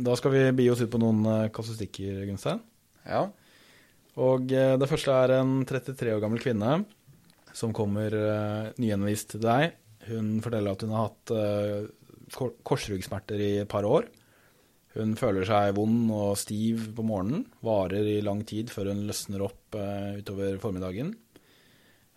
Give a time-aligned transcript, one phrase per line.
[0.00, 2.62] Da skal vi bi oss ut på noen eh, kasustikker, Gunstein.
[3.04, 3.26] Ja.
[4.20, 6.80] Og eh, det første er en 33 år gammel kvinne
[7.56, 9.72] som kommer uh, nyinnvist til deg.
[10.06, 14.06] Hun forteller at hun har hatt korsryggsmerter i et par år.
[14.94, 19.42] Hun føler seg vond og stiv på morgenen, varer i lang tid før hun løsner
[19.42, 21.10] opp utover formiddagen.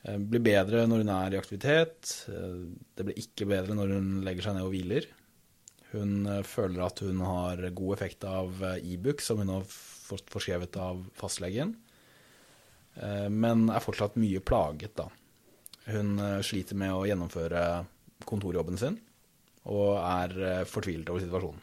[0.06, 2.14] Blir bedre når hun er i aktivitet.
[2.30, 5.10] Det blir ikke bedre når hun legger seg ned og hviler.
[5.94, 11.04] Hun føler at hun har god effekt av Ibux, som hun har fått forskrevet av
[11.18, 11.76] fastlegen,
[13.30, 15.08] men er fortsatt mye plaget, da.
[15.86, 17.62] Hun sliter med å gjennomføre
[18.26, 18.98] kontorjobben sin,
[19.70, 21.62] og er fortvilet over situasjonen.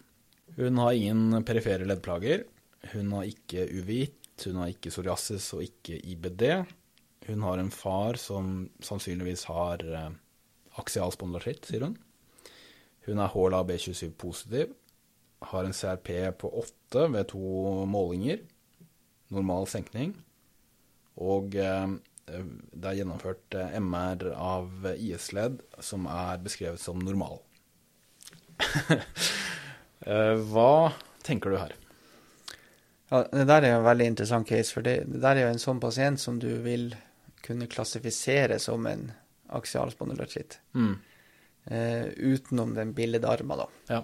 [0.57, 2.47] Hun har ingen perifere leddplager.
[2.95, 6.47] Hun har ikke uvit, hun har ikke psoriasis og ikke IBD.
[7.29, 9.85] Hun har en far som sannsynligvis har
[10.81, 11.99] aksial spondylartritt, sier hun.
[13.11, 14.73] Hun er HLA B27 positiv,
[15.51, 18.45] har en CRP på 8 ved to målinger,
[19.35, 20.15] normal senkning,
[21.21, 27.41] og det er gjennomført MR av IS-ledd som er beskrevet som normal.
[30.53, 30.73] Hva
[31.27, 31.75] tenker du her?
[33.11, 35.63] Ja, det der er en veldig interessant case, for det, det der er jo en
[35.63, 36.93] sånn pasient som du vil
[37.43, 39.09] kunne klassifisere som en
[39.57, 40.61] aksial spondylartritt.
[40.79, 41.01] Mm.
[41.71, 43.67] Eh, utenom den billedarma, da.
[43.93, 44.01] Ja.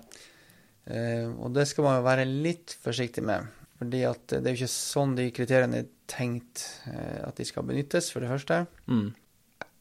[0.86, 3.48] Eh, og det skal man jo være litt forsiktig med.
[3.80, 7.66] Fordi at det er jo ikke sånn de kriteriene er tenkt eh, at de skal
[7.66, 8.62] benyttes, for det første.
[8.86, 9.08] Mm.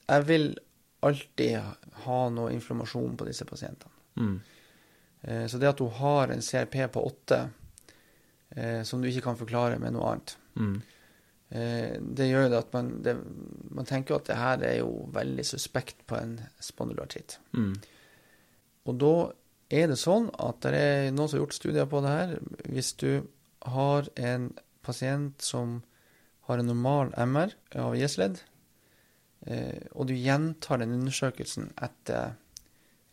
[0.10, 0.48] Jeg vil
[1.06, 1.62] alltid
[2.08, 3.94] ha noe informasjon på disse pasientene.
[4.18, 4.36] Mm.
[5.30, 7.40] Eh, så det at du har en CRP på 8
[8.58, 10.78] eh, som du ikke kan forklare med noe annet, Mm.
[12.16, 13.12] det gjør jo at man, det,
[13.76, 17.38] man tenker jo at det her er jo veldig suspekt på en spondylartritt.
[17.58, 17.74] Mm.
[18.88, 19.14] Og da
[19.76, 22.36] er det sånn at det er noen som har gjort studier på det her.
[22.70, 23.10] Hvis du
[23.66, 24.50] har en
[24.86, 25.80] pasient som
[26.48, 28.38] har en normal MR av IS-ledd,
[29.50, 32.36] eh, og du gjentar den undersøkelsen etter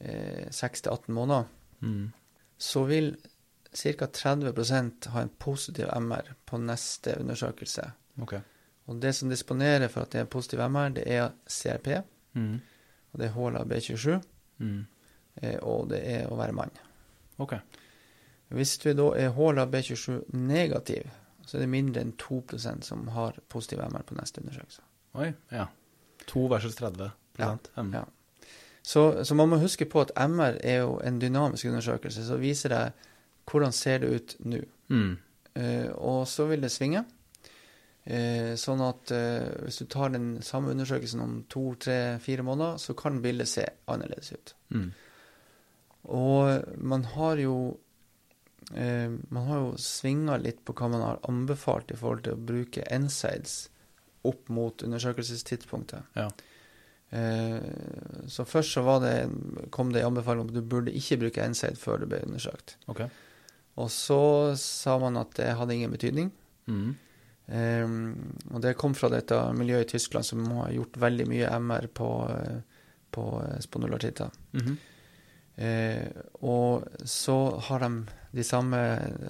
[0.00, 1.48] eh, 6-18 måneder,
[1.82, 2.12] Mm.
[2.62, 3.16] så vil
[3.74, 4.06] ca.
[4.06, 7.88] 30% ha en positiv MR på neste undersøkelse.
[8.22, 8.34] Ok.
[8.86, 12.02] Og det som disponerer for at det er positiv MR, det er CRP,
[12.34, 12.60] Mm.
[13.12, 14.20] og det er HLA B27,
[14.58, 14.86] Mm.
[15.42, 16.70] eh, og det er å være mann.
[17.38, 17.54] Ok.
[18.48, 21.02] Hvis du da er HLA B27 negativ,
[21.46, 24.80] så er det mindre enn 2% som har positiv MR på neste undersøkelse.
[25.14, 25.66] Oi, ja.
[26.26, 27.92] 2 versus 30 Ja, Mm.
[27.94, 28.04] ja.
[28.82, 32.68] Så, så man må huske på at MR er jo en dynamisk undersøkelse, så viser
[32.68, 32.92] det
[33.46, 34.58] hvordan ser det ut nå.
[34.88, 35.16] Mm.
[35.56, 37.04] Uh, og så vil det svinge.
[38.02, 42.80] Eh, sånn at eh, hvis du tar den samme undersøkelsen om to, tre, fire måneder,
[42.82, 44.54] så kan bildet se annerledes ut.
[44.74, 44.88] Mm.
[46.10, 47.56] Og man har jo
[48.74, 52.46] eh, Man har jo svinga litt på hva man har anbefalt i forhold til å
[52.50, 53.68] bruke NSAIDs
[54.26, 56.10] opp mot undersøkelsestidspunktet.
[56.18, 56.26] Ja.
[57.12, 57.62] Eh,
[58.26, 59.14] så først så var det,
[59.70, 62.76] kom det en anbefaling om at du burde ikke bruke NSAID før du ble undersøkt.
[62.90, 63.10] Okay.
[63.78, 64.22] Og så
[64.58, 66.30] sa man at det hadde ingen betydning.
[66.66, 66.94] Mm.
[67.46, 67.88] Eh,
[68.52, 72.08] og det kom fra dette miljøet i Tyskland som har gjort veldig mye MR på,
[73.10, 73.26] på
[73.60, 74.30] spondylartitter.
[74.52, 74.76] Mm -hmm.
[75.62, 78.78] uh, og så har de de samme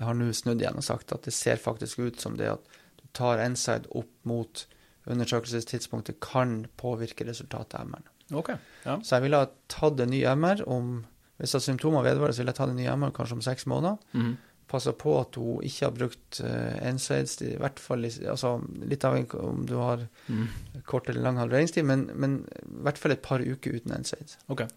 [0.00, 3.09] har nå snudd igjen og sagt at det ser faktisk ut som det at du
[3.12, 4.67] tar NSIDE opp mot
[5.11, 8.05] undersøkelsestidspunktet kan påvirke resultatet av MR.
[8.39, 8.53] Ok,
[8.84, 9.00] ja.
[9.03, 11.00] Så jeg ville ha tatt en ny MR om
[11.43, 13.97] Hvis symptomer vedvarer, så ville jeg tatt en ny MR kanskje om seks måneder.
[14.12, 14.37] Mhm.
[14.72, 18.55] Passa på at hun ikke har brukt uh, ensides, i hvert fall altså,
[18.88, 20.47] litt avhengig av om du har Mm.
[20.88, 24.38] kort eller lang halveringstid, men, men i hvert fall et par uker uten ensides.
[24.49, 24.69] Okay.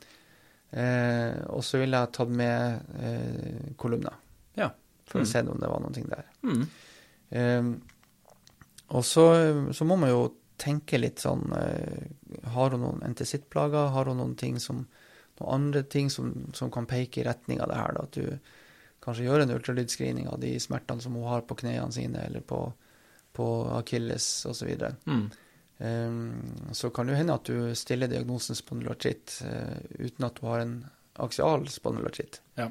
[0.75, 4.17] Eh, og så ville jeg tatt med eh, kolumner.
[4.59, 4.71] Ja.
[5.07, 5.23] For Mm.
[5.23, 6.25] å se om det var noe der.
[6.43, 6.65] Mm.
[7.31, 7.69] Eh,
[8.95, 9.25] og så,
[9.73, 10.25] så må man jo
[10.61, 12.09] tenke litt sånn eh,
[12.53, 13.89] Har hun noen entesittplager?
[13.95, 14.83] Har hun noen ting som
[15.39, 17.95] noen andre ting som, som kan peke i retning av det her?
[17.97, 18.03] Da?
[18.03, 18.39] At du
[19.05, 22.59] kanskje gjøre en ultralydscreening av de smertene som hun har på knærne sine, eller på,
[23.35, 23.47] på
[23.77, 24.71] akilles osv.
[25.05, 25.25] Mm.
[25.77, 26.41] Um,
[26.71, 30.77] så kan det hende at du stiller diagnosen spondylartritt uh, uten at du har en
[31.25, 32.41] aksial spondylartritt.
[32.59, 32.69] Ja.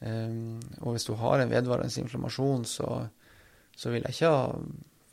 [0.00, 2.90] Um, og hvis du har en vedvarende inflammasjon, så,
[3.76, 4.46] så vil jeg ikke ha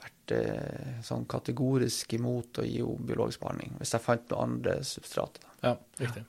[0.03, 4.79] vært uh, sånn kategorisk imot å gi henne biologisk behandling, hvis jeg fant noen andre
[4.87, 5.47] substrater.
[5.63, 6.27] Ja, riktig.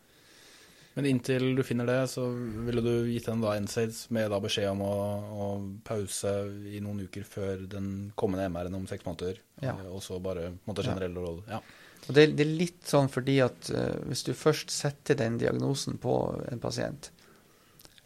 [0.98, 2.24] Men inntil du finner det, så
[2.66, 4.94] ville du gitt henne da NSAIDs med da beskjed om å,
[5.30, 5.44] å
[5.86, 6.32] pause
[6.66, 9.76] i noen uker før den kommende MR-en om seks måneder, Ja.
[9.76, 11.44] eh, og så bare på en måte generelle råd.
[11.52, 11.60] Ja.
[12.08, 16.00] Og det, det er litt sånn fordi at uh, hvis du først setter den diagnosen
[16.02, 16.14] på
[16.50, 17.12] en pasient,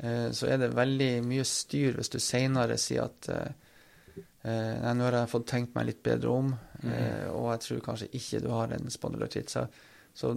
[0.02, 5.06] uh, så er det veldig mye styr hvis du senere sier at eh, nei, nå
[5.06, 6.52] har jeg fått tenkt meg litt bedre om,
[6.82, 6.92] mm.
[7.38, 9.48] og jeg tror kanskje ikke du har en spondylotitt.
[9.54, 9.64] Så,
[10.12, 10.34] så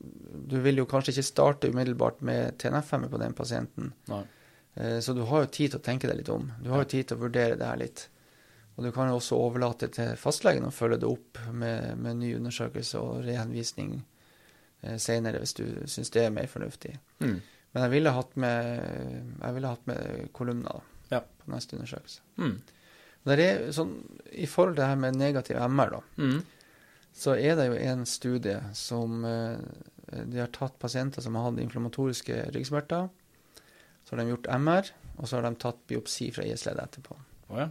[0.00, 3.92] du vil jo kanskje ikke starte umiddelbart med TNF-hemmer på den pasienten.
[4.08, 4.22] Nei.
[4.76, 6.50] Eh, Så du har jo tid til å tenke deg litt om.
[6.62, 8.06] Du har jo tid til å vurdere det her litt.
[8.76, 12.34] Og du kan jo også overlate til fastlegen å følge det opp med, med ny
[12.38, 13.98] undersøkelse og rehenvisning
[14.82, 16.94] eh, senere, hvis du syns det er mer fornuftig.
[17.20, 17.40] Mm.
[17.74, 20.80] Men jeg ville hatt med, jeg ville hatt med kolumner
[21.10, 21.20] Ja.
[21.20, 22.20] på neste undersøkelse.
[22.38, 22.56] Mm.
[23.26, 23.92] Der er sånn,
[24.32, 26.40] I forhold til det her med negativ MR, da, Mm.
[27.16, 29.58] Så er det jo en studie som eh,
[30.26, 33.08] De har tatt pasienter som har hatt inflammatoriske ryggsmerter.
[34.04, 37.18] Så har de gjort MR, og så har de tatt biopsi fra IS-leddet etterpå.
[37.50, 37.68] Oh, ja.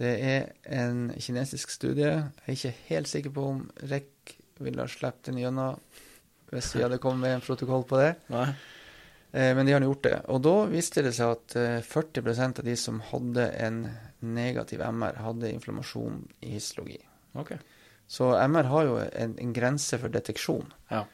[0.00, 2.08] Det er en kinesisk studie.
[2.08, 5.80] Jeg er ikke helt sikker på om REC ville ha sluppet den gjennom
[6.52, 8.10] hvis vi hadde kommet med en protokoll på det.
[8.32, 8.48] Nei.
[9.32, 10.16] Eh, men de har gjort det.
[10.28, 13.86] Og da viste det seg at eh, 40% av de som hadde en
[14.20, 16.98] negativ MR, hadde inflammasjon i histologi.
[17.40, 17.54] Ok.
[18.12, 20.66] Så MR har jo en, en grense for deteksjon.
[20.92, 21.06] Ja.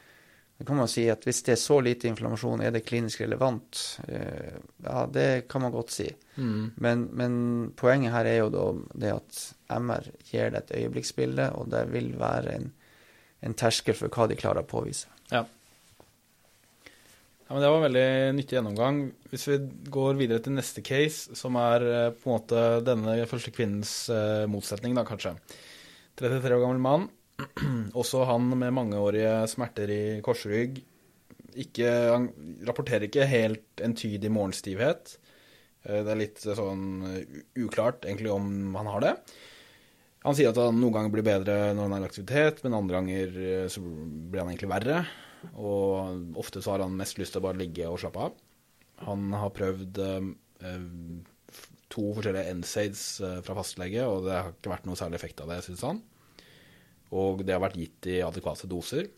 [0.59, 3.83] Da kan man si at hvis det er så lite inflammasjon, er det klinisk relevant?
[4.09, 6.09] Eh, ja, det kan man godt si.
[6.35, 6.73] Mm.
[6.75, 7.37] Men, men
[7.79, 8.65] poenget her er jo da
[9.05, 9.39] det at
[9.79, 12.67] MR gir deg et øyeblikksbilde, og det vil være en,
[13.47, 15.07] en terskel for hva de klarer å påvise.
[15.31, 15.45] Ja.
[16.83, 18.11] ja, men Det var en veldig
[18.41, 19.01] nyttig gjennomgang.
[19.31, 19.61] Hvis vi
[19.95, 24.51] går videre til neste case, som er eh, på en måte denne første kvinnens eh,
[24.51, 25.39] motsetning, da kanskje.
[26.19, 27.09] 33 år gammel mann.
[28.01, 30.81] Også han med mangeårige smerter i korsrygg.
[31.59, 32.29] Ikke, han
[32.67, 35.17] rapporterer ikke helt entydig morgenstivhet.
[35.87, 36.85] Eh, Det er litt eh, sånn
[37.59, 39.15] uklart egentlig om han har det.
[40.27, 42.99] Han sier at han noen ganger blir bedre når han er i aktivitet, men andre
[42.99, 45.01] ganger eh, så blir han egentlig verre.
[45.55, 48.39] Og ofte så har han mest lyst til å bare ligge og slappe av.
[49.07, 50.01] Han har prøvd
[51.93, 55.53] to forskjellige NSAIDs eh, fra fastlege, og det har ikke vært noe særlig effekt av
[55.53, 56.03] det, syns han.
[57.17, 59.09] Og det har vært gitt i adekvate doser.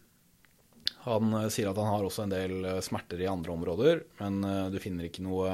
[1.06, 4.40] Han eh, sier at han har også en del eh, smerter i andre områder, men
[4.72, 5.50] du finner ikke noe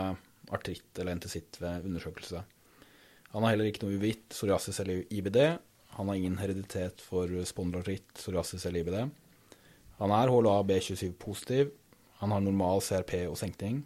[0.54, 2.44] artritt eller entesitt ved undersøkelse.
[3.32, 5.40] Han har heller ikke noe uvitt psoriasis eller IBD.
[5.96, 9.10] Han har ingen hereditet for spondylartritt, psoriasis eller IBD.
[9.98, 11.72] Han er HLA B27 positiv.
[12.20, 13.82] Han har normal CRP og senkning.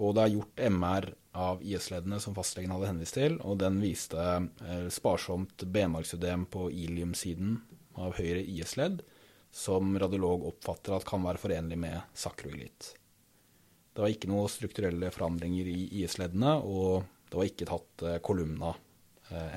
[0.00, 4.22] Og det er gjort MR av IS-leddene som fastlegen hadde henvist til, og den viste
[4.22, 7.56] eh, sparsomt benmargsødem på ilium-siden
[7.98, 9.02] av høyre IS-ledd,
[9.54, 12.92] som radiolog oppfatter at kan være forenlig med sakroilitt.
[13.94, 18.70] Det var ikke noen strukturelle forandringer i IS-leddene, og det var ikke tatt eh, kolumna
[19.30, 19.50] eh,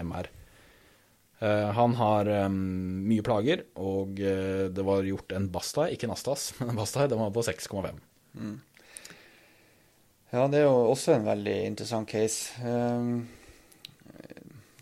[1.78, 6.80] han har mye plager, og det var gjort en Basta, ikke en Astas, men en
[6.80, 8.00] Basta, den var på 6,5.
[10.32, 12.52] Ja, det er jo også en veldig interessant case.
[12.64, 13.28] Um,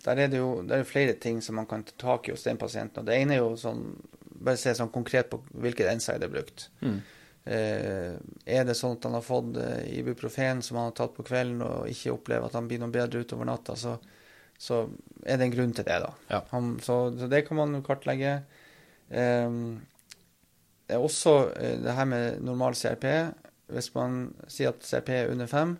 [0.05, 2.45] der er det jo det er flere ting som man kan ta tak i hos
[2.45, 3.01] den pasienten.
[3.01, 3.87] og Det ene er jo sånn
[4.45, 6.65] Bare se sånn konkret på hvilket NSAID er brukt.
[7.45, 11.23] Eh, er det sånn at han har fått eh, ibuprofen som han har tatt på
[11.25, 13.95] kvelden, og ikke opplever at han blir noe bedre utover natta, så,
[14.57, 14.83] så
[15.23, 16.11] er det en grunn til det, da.
[16.29, 16.41] Ja.
[16.51, 18.35] Han, så, så det kan man jo kartlegge.
[19.09, 19.79] Um,
[20.85, 23.07] det er også eh, det her med normal CRP.
[23.71, 25.77] Hvis man sier at CRP er under 5,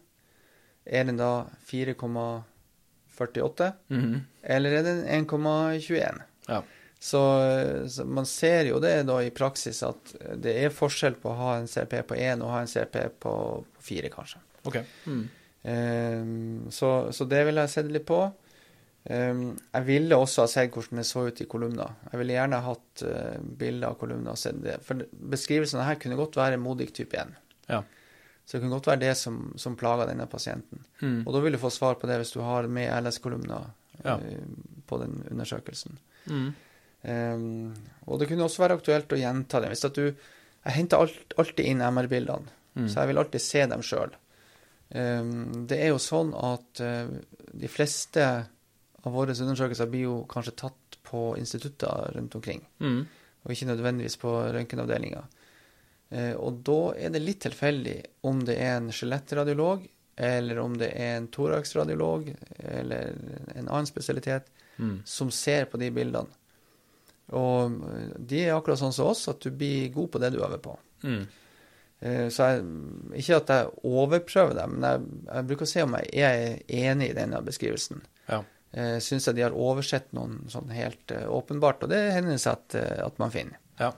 [0.86, 4.22] er den da 4,48, Mhm.
[4.44, 6.22] eller er den 1,21?
[6.50, 6.62] Ja.
[7.00, 7.20] Så,
[7.90, 11.52] så man ser jo det da i praksis at det er forskjell på å ha
[11.60, 13.34] en CRP på 1 og ha en CRP på
[13.86, 14.40] 4, kanskje.
[14.66, 14.84] Okay.
[15.06, 15.28] Mm.
[15.66, 18.24] Um, så, så det vil jeg sett litt på.
[19.06, 21.92] Um, jeg ville også ha sett hvordan det så ut i kolumner.
[22.12, 24.80] Jeg ville gjerne hatt uh, bilder av kolumner og sett det.
[24.86, 24.96] For
[25.36, 27.36] beskrivelsen her kunne godt være modig type 1.
[27.70, 27.84] Ja.
[28.46, 30.84] Så det kan godt være det som, som plager denne pasienten.
[31.02, 31.24] Mm.
[31.26, 33.72] Og da vil du få svar på det hvis du har med LS-kolumner
[34.04, 34.18] Ja.
[34.20, 34.44] eh,
[34.86, 35.98] på den undersøkelsen.
[36.30, 36.54] Mm.
[37.06, 37.74] Um,
[38.08, 39.70] og det kunne også være aktuelt å gjenta det.
[39.74, 40.06] Hvis at du
[40.66, 42.88] Jeg henter alt, alltid inn MR-bildene, Mm.
[42.90, 44.10] så jeg vil alltid se dem sjøl.
[44.92, 47.08] det er jo sånn at uh,
[47.54, 48.24] de fleste
[49.06, 53.06] av våre undersøkelser blir jo kanskje tatt på institutter rundt omkring, Mm.
[53.46, 55.24] og ikke nødvendigvis på røntgenavdelinga.
[56.12, 57.98] Eh, og da er det litt tilfeldig
[58.30, 63.16] om det er en skjelettradiolog, eller om det er en thoraxradiolog, eller
[63.56, 64.98] en annen spesialitet, Mm.
[65.08, 66.28] som ser på de bildene.
[67.32, 70.42] Og eh, de er akkurat sånn som oss, at du blir god på det du
[70.44, 70.74] øver på.
[71.08, 71.22] Mm.
[72.02, 72.66] Eh, Så jeg,
[73.24, 76.60] ikke at jeg overprøver det, men jeg, jeg bruker å se om jeg er
[76.92, 78.04] enig i denne beskrivelsen.
[78.28, 78.42] Ja.
[79.00, 83.20] Syns jeg de har oversett noen sånn helt åpenbart, og det hender seg at, at
[83.24, 83.56] man finner.
[83.80, 83.94] Ja.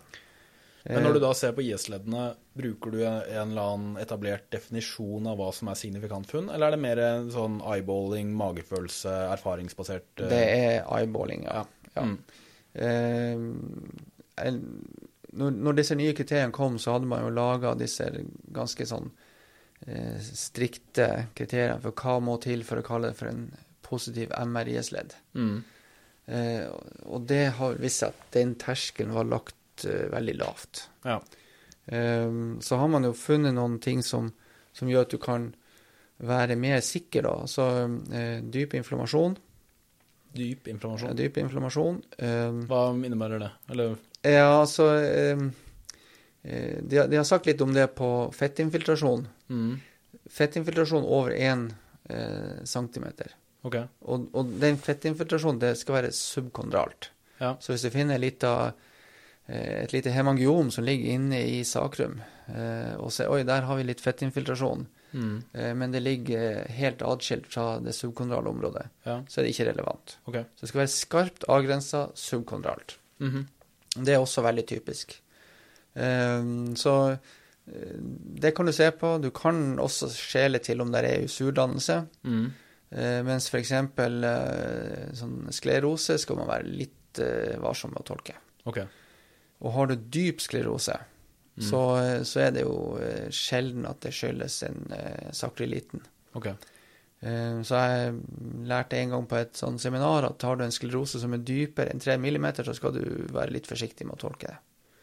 [0.88, 5.40] Men når du da ser på IS-leddene, bruker du en eller annen etablert definisjon av
[5.40, 7.02] hva som er signifikant funn, eller er det mer
[7.34, 11.66] sånn eyeballing, magefølelse, erfaringsbasert eh, Det er eyeballing, ja.
[11.98, 12.06] ja.
[12.08, 12.18] Mm.
[12.78, 14.48] Eh,
[15.38, 18.08] når disse nye kriteriene kom, så hadde man jo laga disse
[18.56, 19.10] ganske sånn
[19.86, 23.50] eh, strikte kriteriene for hva må til for å kalle det for en
[23.88, 25.16] positiv MRIS-ledd.
[25.36, 25.58] Mm.
[26.28, 26.64] Eh,
[27.08, 30.88] og det har vist seg at den terskelen var lagt eh, veldig lavt.
[31.06, 31.20] Ja.
[31.88, 34.32] Um, så har man jo funnet noen ting som,
[34.76, 35.52] som gjør at du kan
[36.18, 37.36] være mer sikker, da.
[37.46, 39.38] Altså uh, dyp inflammasjon.
[40.38, 41.16] Dyp inflammasjon.
[41.18, 42.02] Dyp inflammasjon.
[42.18, 43.54] Um, Hva innebærer det?
[43.72, 43.96] Eller
[44.28, 45.38] ja, altså eh,
[46.82, 49.28] de, de har sagt litt om det på fettinfiltrasjon.
[49.48, 49.76] mm.
[50.28, 51.70] Fettinfiltrasjon over 1
[52.12, 53.06] eh, cm.
[53.64, 53.76] OK.
[54.02, 57.12] Og, og den fettinfiltrasjonen det skal være subkondralt.
[57.40, 57.54] Ja.
[57.62, 58.74] Så hvis du finner litt av,
[59.48, 62.18] et lite hemangiom som ligger inne i sakrum,
[62.52, 65.44] eh, og ser oi, der har vi litt fettinfiltrasjon, Mm.
[65.56, 69.22] eh, men det ligger eh, helt atskilt fra det subkondrale området, Ja.
[69.30, 70.18] så er det ikke relevant.
[70.28, 70.44] Okay.
[70.56, 72.98] Så det skal være skarpt avgrensa subkondralt.
[73.20, 73.48] Mhm.
[74.04, 75.16] Det er også veldig typisk.
[76.76, 77.98] Så eh,
[78.42, 79.18] det kan du se på.
[79.22, 82.02] Du kan også skjele til om det er usurdannelse.
[82.24, 82.46] Mm.
[82.92, 83.72] Eh, mens f.eks.
[85.20, 88.36] Sånn sklerose skal man være litt eh, varsom med å tolke.
[88.70, 88.80] OK.
[89.62, 91.00] Og har du dyp sklerose,
[91.58, 91.64] Mm.
[91.66, 96.04] så, eh, så er det jo eh, sjelden at det skyldes en uh, sakriliten.
[96.36, 96.54] Okay.
[97.22, 98.20] Eh, så jeg
[98.70, 101.90] lærte en gang på et sånn seminar at har du en sklerose som er dypere
[101.90, 103.02] enn 3 millimeter, så skal du
[103.34, 104.58] være litt forsiktig med å tolke det.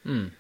[0.07, 0.31] Mm.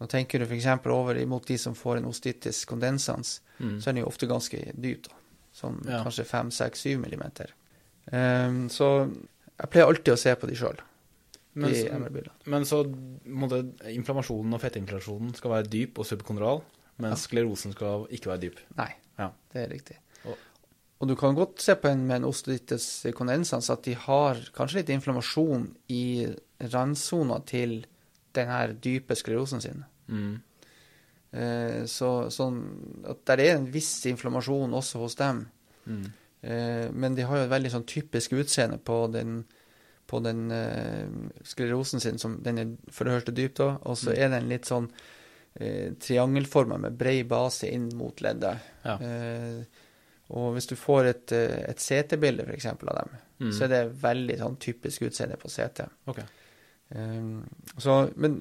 [0.00, 0.66] Nå tenker du f.eks.
[0.90, 3.76] over imot de som får en ostitis condensans, Mm.
[3.78, 5.14] så er den jo ofte ganske dyp, da.
[5.54, 6.02] Sånn Ja.
[6.02, 7.50] kanskje 5-6-7 millimeter.
[8.10, 9.06] Um, så
[9.60, 10.78] jeg pleier alltid å se på de sjøl,
[11.60, 12.46] Men, i så- MR-bildene.
[12.46, 12.80] men så
[13.26, 13.60] måtte,
[13.92, 16.62] inflammasjonen og fettinflasjonen skal være dyp og subkondral,
[17.00, 18.60] mens sklerosen skal ikke være dyp.
[18.76, 19.30] Nei, Ja.
[19.52, 19.96] det er riktig.
[20.26, 20.36] Og-
[21.00, 24.74] Og du kan godt se på en med en ostitis condensans at de har kanskje
[24.82, 26.26] litt inflammasjon i
[26.60, 27.86] randsona til
[28.34, 29.84] den her dype sklerosen sin.
[30.08, 30.42] Mm.
[31.32, 35.44] Eh, så sånn at der er en viss inflammasjon også hos dem.
[35.86, 36.12] Mm.
[36.42, 39.44] Eh, men de har jo et veldig sånn typisk utseende på den,
[40.10, 41.06] på den eh,
[41.46, 44.18] sklerosen sin, som den er for det første dypt da, og så Mm.
[44.24, 44.88] er den litt sånn
[45.60, 48.58] eh, triangelforma med brei base inn mot leddet.
[48.84, 48.96] Ja.
[49.02, 49.62] Eh,
[50.30, 53.52] og hvis du får et, eh, et CT-bilde, f.eks., av dem, Mm.
[53.56, 55.86] så er det veldig sånn typisk utseende på CT.
[56.12, 56.24] Okay.
[56.94, 57.46] Um,
[57.78, 58.34] så, men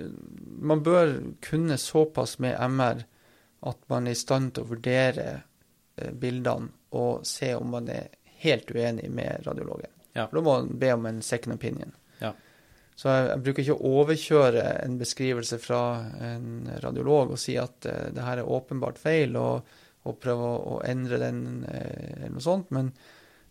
[0.59, 3.03] man bør kunne såpass med MR
[3.63, 5.43] at man er i stand til å vurdere
[6.19, 8.07] bildene og se om man er
[8.41, 9.91] helt uenig med radiologen.
[10.15, 10.27] Ja.
[10.27, 11.93] For Da må man be om en second opinion.
[12.19, 12.33] Ja.
[12.99, 15.83] Så jeg, jeg bruker ikke å overkjøre en beskrivelse fra
[16.31, 19.69] en radiolog og si at uh, det her er åpenbart feil, og,
[20.09, 21.77] og prøve å, å endre den uh,
[22.17, 22.91] eller noe sånt, men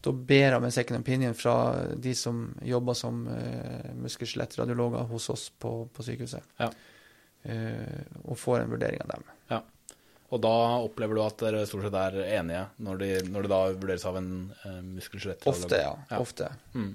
[0.04, 1.56] da ber jeg om en second opinion fra
[1.98, 6.54] de som jobber som uh, muskel-skjelett-radiologer hos oss på, på sykehuset.
[6.60, 6.70] Ja.
[7.48, 9.26] uh, og får en vurdering av dem.
[10.30, 10.54] Og da
[10.84, 14.18] opplever du at dere stort sett er enige, når, de, når det da vurderes av
[14.20, 14.26] en
[14.64, 15.46] uh, muskelskjelett?
[15.48, 15.94] Ofte, ja.
[16.10, 16.18] Ja.
[16.20, 16.50] Ofte.
[16.74, 16.90] Mm.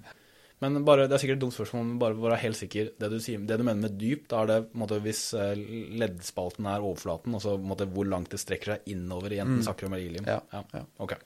[0.63, 2.91] Men bare, det er sikkert et dumt spørsmål, men bare være helt sikker.
[3.01, 5.57] Det du, sier, det du mener med dyp, da er det måte, hvis eh,
[5.99, 9.59] leddspalten er overflaten, og så på måte, hvor langt det strekker seg innover i enten
[9.59, 9.65] Mm.
[9.65, 10.29] sakrum eller ilium?
[10.29, 10.85] Ja, ja.
[11.03, 11.17] Ok.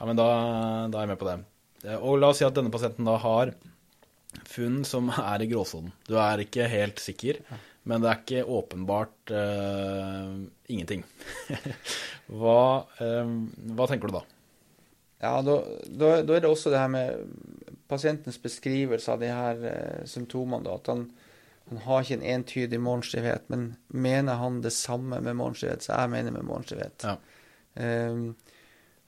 [0.00, 0.26] Ja, men da,
[0.90, 1.36] da er jeg med på det.
[1.84, 3.52] Eh, Og la oss si at denne pasienten da har
[4.50, 5.92] funn som er i gråsonen.
[6.08, 7.38] Du er ikke helt sikker,
[7.86, 10.32] men det er ikke åpenbart uh,
[10.66, 11.04] ingenting.
[12.40, 12.62] hva,
[12.98, 13.30] eh,
[13.78, 14.22] hva tenker du da?
[15.22, 15.54] Ja, da,
[15.86, 17.22] da, da er det også det her med
[17.86, 20.66] pasientens beskrivelse av de her uh, symptomene.
[20.66, 21.06] Da, at han,
[21.70, 26.14] han har ikke en entydig morgenstivhet, men mener han det samme med morgenstivhet, så jeg
[26.16, 27.06] mener med morgenstivhet.
[27.06, 27.16] Ja.
[27.76, 28.18] Eh,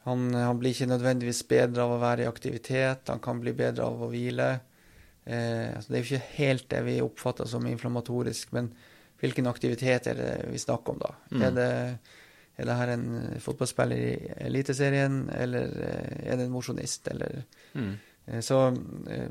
[0.06, 3.86] han, han blir ikke nødvendigvis bedre av å være i aktivitet, han kan bli bedre
[3.90, 4.52] av å hvile.
[5.28, 8.70] Eh, altså det er jo ikke helt det vi oppfatter som inflammatorisk, men
[9.20, 11.12] hvilken aktivitet er det vi snakker om da?
[11.34, 11.42] Mm.
[11.42, 11.70] Er det
[12.58, 13.04] er det her en
[13.38, 17.44] fotballspiller i Eliteserien, eller eh, er det en mosjonist, eller
[17.74, 17.92] Mm.
[18.26, 18.56] eh, Så
[19.10, 19.28] eh,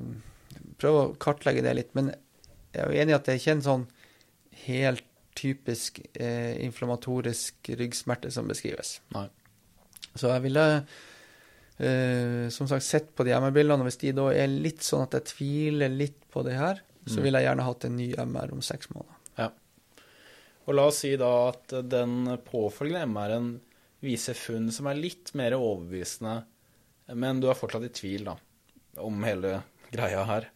[0.80, 1.96] prøv å kartlegge det litt.
[1.96, 2.14] Men
[2.72, 3.88] jeg er jo enig i at det er ikke en sånn
[4.68, 5.04] helt
[5.38, 9.02] typisk eh, inflammatorisk ryggsmerte som beskrives.
[9.14, 9.28] Nei.
[10.16, 10.64] Så jeg ville
[11.78, 15.18] eh, som sagt sett på de MR-bildene, og hvis de da er litt sånn at
[15.18, 18.64] jeg tviler litt på det her, så vil jeg gjerne hatt en ny MR om
[18.66, 19.16] seks måneder.
[20.68, 23.54] Og la oss si da at den påfølgende MR-en
[24.04, 26.42] viser funn som er litt mer overbevisende,
[27.16, 28.36] men du er fortsatt i tvil da,
[29.00, 29.62] om hele
[29.94, 30.50] greia her.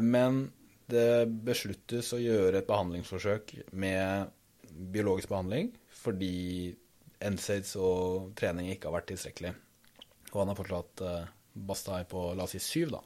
[0.00, 0.46] Men
[0.90, 4.32] det besluttes å gjøre et behandlingsforsøk med
[4.70, 6.72] biologisk behandling fordi
[7.20, 9.52] NSAIDs og trening ikke har vært tilstrekkelig.
[10.32, 13.00] Og han har fortsatt uh, Bastay på la oss si syv, da.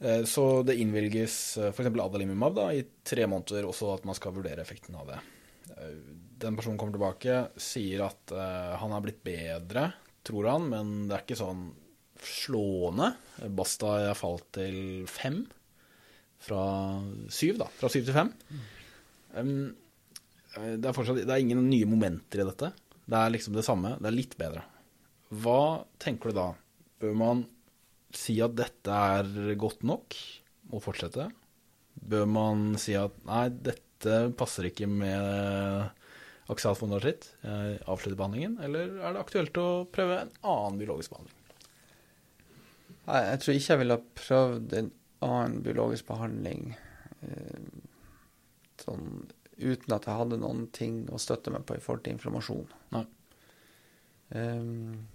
[0.00, 1.90] Eh, Så det innvilges uh, f.eks.
[1.90, 5.18] adalimumab da, i tre måneder, også at man skal vurdere effekten av det.
[5.76, 5.98] Eh,
[6.38, 9.88] Den personen kommer tilbake, sier at eh, han er blitt bedre,
[10.26, 11.64] tror han, men det er ikke sånn
[12.22, 13.12] slående.
[13.58, 15.42] Basta har falt til fem
[16.38, 16.62] fra
[17.34, 17.66] syv, da.
[17.80, 18.30] Fra syv til fem.
[19.34, 19.50] Um,
[20.54, 22.70] eh, det, er fortsatt, det er ingen nye momenter i dette.
[23.08, 24.62] Det er liksom det samme, det er litt bedre.
[25.28, 26.48] Hva tenker du da?
[27.02, 27.44] Bør man
[28.16, 30.16] si at dette er godt nok
[30.72, 31.28] og fortsette?
[31.98, 35.90] Bør man si at nei, dette passer ikke med
[36.48, 38.56] aksalfondartritt, sitt, avslutte behandlingen?
[38.64, 41.34] Eller er det aktuelt å prøve en annen biologisk behandling?
[43.08, 44.90] Nei, jeg tror ikke jeg ville ha prøvd en
[45.28, 46.72] annen biologisk behandling
[47.26, 47.68] eh,
[48.80, 49.06] sånn
[49.58, 52.68] uten at jeg hadde noen ting å støtte meg på i forhold til inflammasjon.
[52.94, 53.04] Nei.
[54.28, 55.08] Um,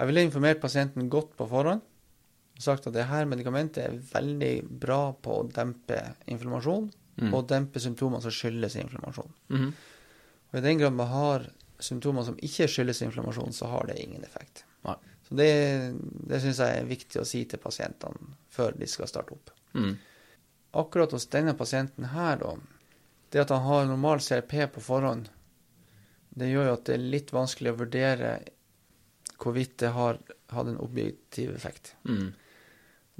[0.00, 1.82] jeg ville informert pasienten godt på forhånd
[2.60, 6.90] og sagt at det her medikamentet er veldig bra på å dempe inflammasjon
[7.20, 7.34] Mm.
[7.36, 9.32] og dempe symptomer som skyldes inflammasjon.
[9.52, 9.72] Mm.
[10.50, 11.42] Og I den grad man har
[11.82, 14.62] symptomer som ikke skyldes inflammasjon, så har det ingen effekt.
[14.86, 14.94] Nei.
[15.28, 15.48] Så Det,
[16.30, 19.52] det syns jeg er viktig å si til pasientene før de skal starte opp.
[19.74, 19.98] Mm.
[20.80, 22.54] Akkurat hos denne pasienten her, da,
[23.34, 25.28] det at han har normal CRP på forhånd,
[26.30, 28.32] det gjør jo at det er litt vanskelig å vurdere
[29.40, 30.18] hvorvidt det har
[30.52, 31.94] hatt en objektiv effekt.
[32.04, 32.30] Mm.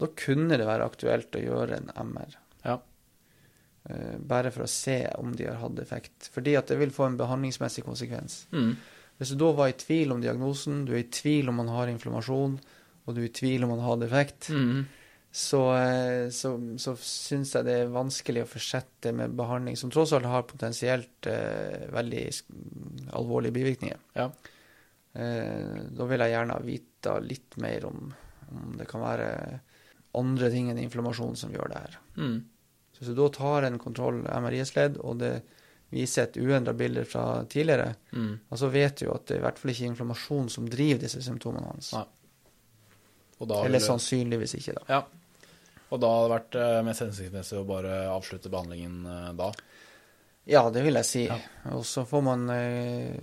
[0.01, 2.37] Da kunne det være aktuelt å gjøre en MR.
[2.65, 2.79] Ja.
[3.91, 6.31] Uh, Bare for å se om de har hatt effekt.
[6.35, 8.43] Fordi at det vil få en behandlingsmessig konsekvens.
[8.53, 8.75] Mm.
[9.21, 11.91] Hvis du da var i tvil om diagnosen, du er i tvil om man har
[11.93, 12.55] inflammasjon,
[13.05, 14.87] og du er i tvil om man har effekt, Mm.
[15.33, 20.13] så, eh, så, så syns jeg det er vanskelig å fortsette med behandling som tross
[20.17, 22.25] alt har potensielt uh, veldig
[23.13, 24.01] alvorlige bivirkninger.
[24.17, 24.31] Ja.
[25.15, 28.13] Eh, da vil jeg gjerne vite litt mer om,
[28.51, 29.31] om det kan være
[30.19, 31.97] andre ting enn inflammasjon som gjør det her.
[32.17, 32.37] Mm.
[32.99, 35.33] Så du da tar en kontroll MRI-sledd, og det
[35.91, 38.35] viser et uendra bilde fra tidligere, Mm.
[38.49, 41.01] og så vet du jo at det er i hvert fall ikke inflammasjon som driver
[41.03, 41.95] disse symptomene hans.
[43.41, 44.85] Eller sannsynligvis ikke, da.
[44.99, 45.01] Ja.
[45.91, 49.49] Og da hadde det vært eh, mest hensiktsmessig å bare avslutte behandlingen eh, da?
[50.51, 51.25] Ja, det vil jeg si.
[51.27, 51.39] Ja.
[51.75, 53.17] Og så får man eh,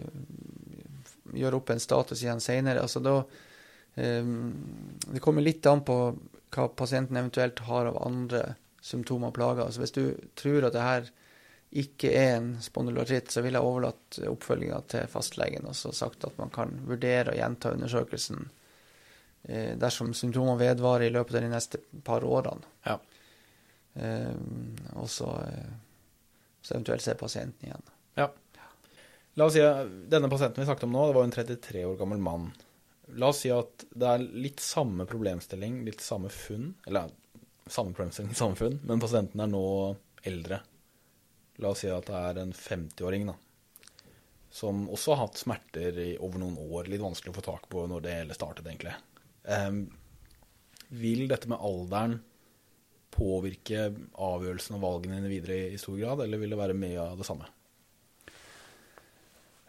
[1.36, 2.84] gjøre opp en status igjen senere.
[2.86, 3.18] Altså da
[3.96, 4.34] eh,
[5.14, 5.98] Det kommer litt an på
[6.56, 8.44] hva pasienten eventuelt har av andre
[8.82, 9.66] symptomer og plager.
[9.66, 10.04] Altså hvis du
[10.40, 11.10] tror at det her
[11.78, 16.38] ikke er en spondylartritt, så vil jeg overlatt oppfølginga til fastlegen og så sagt at
[16.40, 18.46] man kan vurdere å gjenta undersøkelsen
[19.44, 22.72] eh, dersom symptomene vedvarer i løpet av de neste par årene.
[22.88, 22.96] Ja.
[24.00, 24.34] Eh,
[24.96, 25.76] og så, eh,
[26.62, 27.94] så eventuelt se pasienten igjen.
[29.38, 31.98] La oss si at denne pasienten vi snakket om nå, det var en 33 år
[32.00, 32.50] gammel mann.
[33.22, 37.12] La oss si at det er litt samme problemstilling, litt samme funn, eller
[37.70, 39.68] samme problemstilling, samme funn, men pasienten er nå
[40.28, 40.64] eldre.
[41.62, 43.36] La oss si at det er en 50-åring, da,
[44.50, 46.90] som også har hatt smerter i over noen år.
[46.90, 48.96] Litt vanskelig å få tak på når det hele startet, egentlig.
[49.54, 49.84] Em,
[50.98, 52.18] vil dette med alderen
[53.14, 57.22] påvirke avgjørelsen og valgene dine videre i stor grad, eller vil det være mye av
[57.22, 57.50] det samme?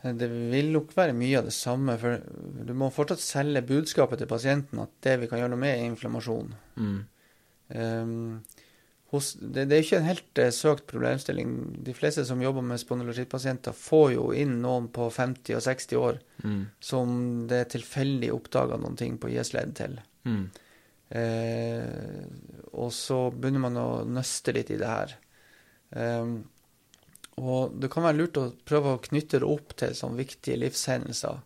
[0.02, 2.20] Det vil nok være mye av det samme, for
[2.68, 5.88] du må fortsatt selge budskapet til pasienten at det vi kan gjøre noe med, er
[5.88, 6.52] inflammasjon.
[6.78, 6.98] Mm.
[7.74, 8.12] Um,
[9.11, 11.56] hos, det, det er ikke en helt uh, søkt problemstilling.
[11.82, 16.24] De fleste som jobber med spondylotittpasienter, får jo inn noen på 50 og 60 år
[16.38, 16.68] Mm.
[16.78, 17.08] som
[17.50, 19.96] det er tilfeldig oppdaga noen ting på IS-ledd til.
[20.22, 20.44] Mm.
[21.11, 22.28] Uh,
[22.78, 25.16] og så begynner man å nøste litt i det her.
[25.90, 26.44] Um,
[27.42, 31.38] og det kan være lurt å prøve å knytte det opp til sånn viktige livshendelser.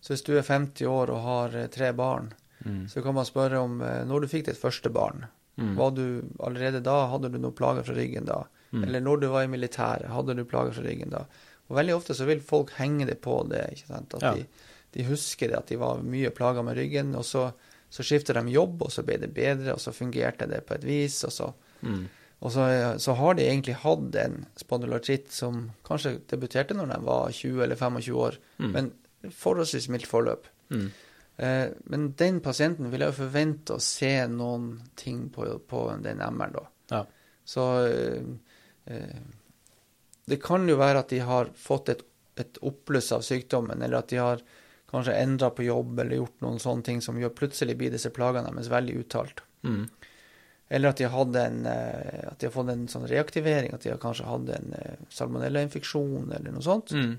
[0.00, 2.32] Så hvis du er 50 år og har eh, tre barn,
[2.66, 2.88] Mm.
[2.90, 5.26] så kan man spørre om eh, når du fikk ditt første barn.
[5.56, 5.76] Mm.
[5.78, 8.40] Var du allerede da, hadde du noen plager fra ryggen da?
[8.72, 8.82] Mm.
[8.84, 11.20] Eller når du var i militæret, hadde du plager fra ryggen da?
[11.70, 14.14] Og veldig ofte så vil folk henge det på det, ikke sant?
[14.18, 14.32] At Ja.
[14.34, 14.44] de,
[14.92, 17.52] de husker det, at de var mye plaga med ryggen, og så,
[17.90, 20.84] så skifter de jobb, og så ble det bedre, og så fungerte det på et
[20.84, 21.52] vis, og så,
[21.86, 22.08] Mm.
[22.38, 22.64] Og så,
[23.02, 27.76] så har de egentlig hatt en spondylartritt som kanskje debuterte når de var 20 eller
[27.80, 28.72] 25 år, Mm.
[28.72, 28.90] men
[29.34, 30.46] forholdsvis mildt forløp.
[30.70, 30.90] Mm.
[31.38, 36.18] Eh, men den pasienten vil jeg jo forvente å se noen ting på, på den
[36.22, 36.64] MR-en, da.
[36.90, 37.00] Ja.
[37.44, 38.30] Så eh,
[38.86, 39.20] eh,
[40.28, 42.02] det kan jo være at de har fått et,
[42.38, 44.42] et oppbluss av sykdommen, eller at de har
[44.90, 48.50] kanskje endra på jobb eller gjort noen sånne ting som gjør plutselig blir disse plagene
[48.54, 49.42] deres veldig uttalt.
[49.66, 49.88] Mm.
[50.70, 51.04] Eller at de,
[51.40, 54.74] en, eh, at de har fått en sånn reaktivering, at de har kanskje hatt en
[54.76, 56.92] eh, salmonellainfeksjon eller noe sånt.
[56.92, 57.14] Mm.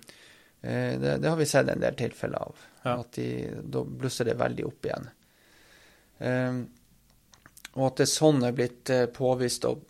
[0.62, 2.55] Eh, Det, det har vi sett en del tilfeller av.
[2.83, 2.99] Ja.
[2.99, 3.29] At de,
[3.63, 5.09] da blusser det veldig opp igjen.
[6.19, 6.62] Um,
[7.79, 9.85] og at det sånn er blitt påvist og,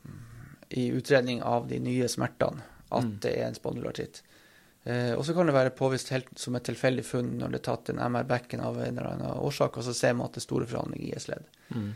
[0.69, 3.15] i utredning av de nye smertene at Mm.
[3.21, 4.21] det er en spondylartritt.
[4.85, 7.65] Uh, og så kan det være påvist helt som et tilfeldig funn når det er
[7.75, 10.47] tatt en MR-bekken av en eller annen årsak, og så ser man at det er
[10.47, 11.45] store forhandlinger i IS-ledd.
[11.75, 11.89] Mm.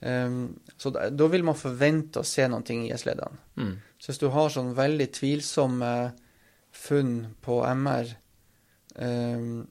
[0.00, 0.30] Eh,
[0.76, 3.40] så da, da vil man forvente å se noen ting i IS-leddene.
[3.56, 3.74] Mm.
[3.98, 5.92] Så hvis du har sånn veldig tvilsomme
[6.76, 8.10] funn på MR
[9.00, 9.62] um,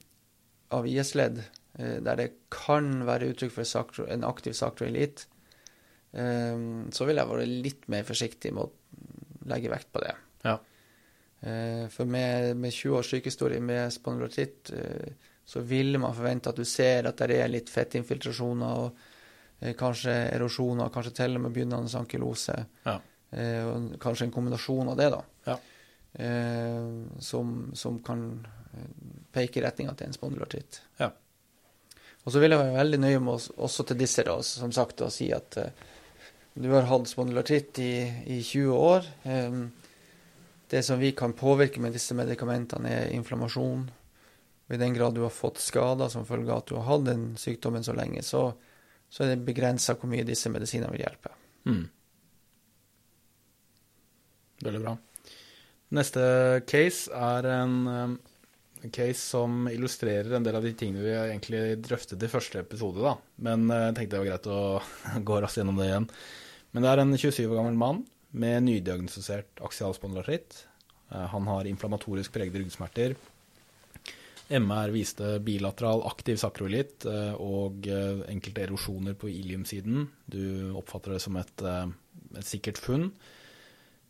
[0.74, 1.38] av IS-ledd,
[1.78, 5.28] uh, der det kan være uttrykk for sakro, en aktiv sakroilitt,
[6.10, 10.16] um, så vil jeg være litt mer forsiktig med å legge vekt på det.
[10.42, 10.58] Ja.
[11.46, 16.58] Uh, for med, med 20 års sykehistorie med spondylotitt, uh, så vil man forvente at
[16.58, 19.12] du ser at det er litt fettinfiltrasjoner og eh,
[19.78, 22.56] kanskje erosjoner, kanskje til og med begynnende ankylose.
[22.84, 22.98] Ja.
[23.30, 25.22] Eh, kanskje en kombinasjon av det, da.
[25.44, 25.56] Ja.
[26.24, 28.26] Eh, som, som kan
[28.72, 28.90] eh,
[29.32, 30.80] peke i retninga til en spondylartritt.
[31.00, 31.10] Ja.
[32.26, 35.04] Og så vil jeg være veldig nøye med oss, også til disse, da, som sagt,
[35.04, 35.84] å si at eh,
[36.56, 37.92] du har hatt spondylartritt i,
[38.36, 39.10] i 20 år.
[39.28, 39.60] Eh,
[40.72, 43.84] det som vi kan påvirke med disse medikamentene, er inflammasjon.
[44.66, 47.04] Og I den grad du har fått skader som følge av at du har hatt
[47.06, 48.48] den sykdommen så lenge, så,
[49.10, 51.32] så er det begrensa hvor mye disse medisinene vil hjelpe.
[51.66, 51.84] Mm.
[54.66, 54.96] Veldig bra.
[55.96, 56.22] Neste
[56.66, 58.16] case er en um,
[58.90, 63.14] case som illustrerer en del av de tingene vi egentlig drøftet i første episode, da.
[63.46, 64.60] Men uh, jeg tenkte det var greit å
[65.30, 66.10] gå raskt gjennom det igjen.
[66.74, 68.02] Men det er en 27 år gammel mann
[68.36, 70.64] med nydiagnostisert aksial spondylartritt.
[71.12, 73.14] Uh, han har inflammatorisk pregede ryggsmerter.
[74.48, 80.06] MR viste bilateral aktiv sakroilitt uh, og uh, enkelte erosjoner på iliumsiden.
[80.30, 81.88] Du oppfatter det som et, uh,
[82.38, 83.08] et sikkert funn.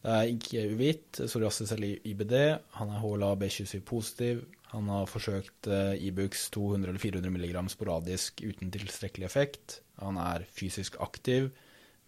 [0.05, 2.37] Det er ikke uvitt, psoriasis eller IBD.
[2.77, 4.45] Han er HLA B27 positiv.
[4.71, 5.67] Han har forsøkt
[6.05, 9.81] Ibux 200 eller 400 mg sporadisk uten tilstrekkelig effekt.
[9.99, 11.49] Han er fysisk aktiv,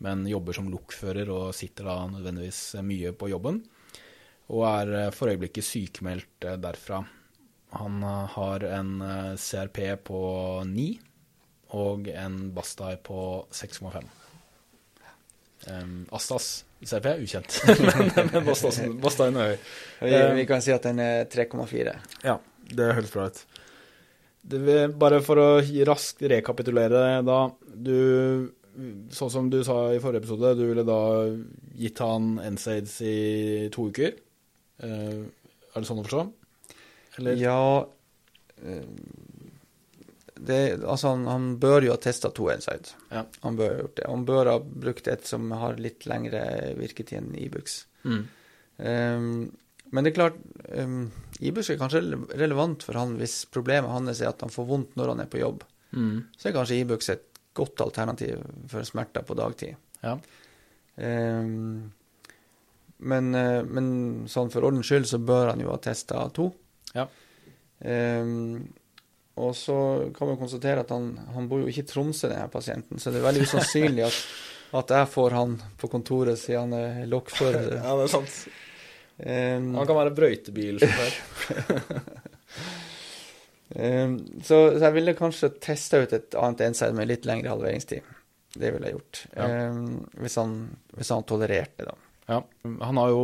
[0.04, 3.64] men jobber som lokfører og sitter da nødvendigvis mye på jobben.
[4.52, 7.02] Og er for øyeblikket sykemeldt derfra.
[7.76, 9.78] Han uh, har en uh, CRP
[10.08, 10.20] på
[10.64, 10.86] 9
[11.76, 14.06] og en Bastai på 6,5.
[15.68, 19.56] Um, Astas CRP er ukjent, men, men Bastas- Bastaien er høy.
[20.00, 21.96] Vi, Eh, vi kan si at den er 3,4.
[22.24, 22.36] Ja,
[22.70, 23.40] det høres bra ut.
[24.48, 25.48] Det vil, bare for å
[25.90, 27.40] raskt rekapitulere da.
[27.68, 28.48] Du,
[29.12, 31.00] sånn som du sa i forrige episode, du ville da
[31.76, 33.16] gitt han NSAIDs i
[33.74, 34.14] to uker.
[34.86, 36.22] Eh, er det sånn å forstå?
[37.18, 37.38] Eller?
[37.42, 37.88] Ja
[38.62, 38.84] eh,
[40.38, 42.92] det, altså han, han bør jo ha testa to Inside.
[43.10, 43.24] Ja.
[43.42, 44.04] Han bør ha gjort det.
[44.08, 46.42] Han bør ha brukt et som har litt lengre
[46.78, 47.80] virketid enn Ibux.
[48.04, 48.20] Mm.
[48.78, 49.32] Um,
[49.90, 50.38] men det er klart,
[50.76, 51.08] um,
[51.40, 52.04] Ibux er kanskje
[52.38, 55.42] relevant for han hvis problemet hans er at han får vondt når han er på
[55.42, 55.64] jobb.
[55.96, 56.28] Mm.
[56.36, 57.26] Så er kanskje Ibux et
[57.58, 59.78] godt alternativ for smerter på dagtid.
[60.04, 60.14] Ja.
[60.98, 61.88] Um,
[62.98, 63.90] men, eh, men
[64.30, 66.50] sånn for ordens skyld så bør han jo ha testa to.
[66.96, 67.08] Ja.
[67.78, 68.68] Um,
[69.38, 69.76] og så
[70.16, 73.20] kan man konstatere at han, han bor jo ikke i Tromsø, denne pasienten, så det
[73.20, 74.16] er veldig usannsynlig at,
[74.80, 77.76] at jeg får han på kontoret siden han er lokfører.
[77.78, 78.40] ja, det er sant.
[79.18, 81.16] Um, Han kan være brøytebilsjåfør.
[83.78, 88.14] um, så, så jeg ville kanskje testa ut et annet enside med litt lengre halveringstid.
[88.58, 89.24] Det ville jeg gjort.
[89.36, 89.48] Ja.
[89.70, 90.58] Um, hvis, han,
[90.98, 92.07] hvis han tolererte det, da.
[92.28, 92.42] Ja.
[92.84, 93.22] Han har jo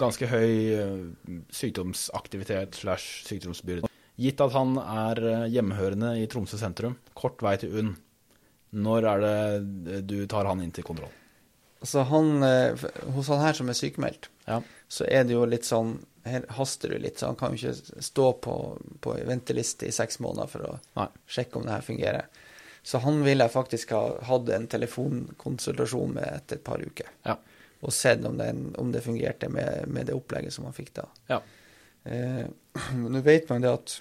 [0.00, 3.88] ganske høy eh, sykdomsaktivitet slash sykdomsbyrde.
[4.20, 7.94] Gitt at han er eh, hjemmehørende i Tromsø sentrum, kort vei til UNN,
[8.84, 11.12] når er det du tar han inn til kontroll?
[11.80, 12.82] Altså han, eh,
[13.14, 14.60] hos han her som er sykemeldt, Ja.
[14.90, 18.02] så er det jo litt sånn Her haster det litt, så han kan jo ikke
[18.04, 18.54] stå på,
[19.00, 21.06] på venteliste i seks måneder for å Nei.
[21.26, 22.26] sjekke om det her fungerer.
[22.84, 27.08] Så han ville jeg faktisk ha hatt en telefonkonsultasjon med etter et par uker.
[27.24, 27.38] Ja.
[27.80, 31.06] Og sett om det, om det fungerte med, med det opplegget som han fikk da.
[31.30, 31.40] Ja.
[32.04, 32.44] Eh,
[33.00, 33.94] Nå vet man det at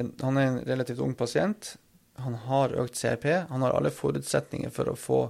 [0.00, 1.74] en, han er en relativt ung pasient.
[2.24, 3.26] Han har økt CRP.
[3.50, 5.20] Han har alle forutsetninger for å få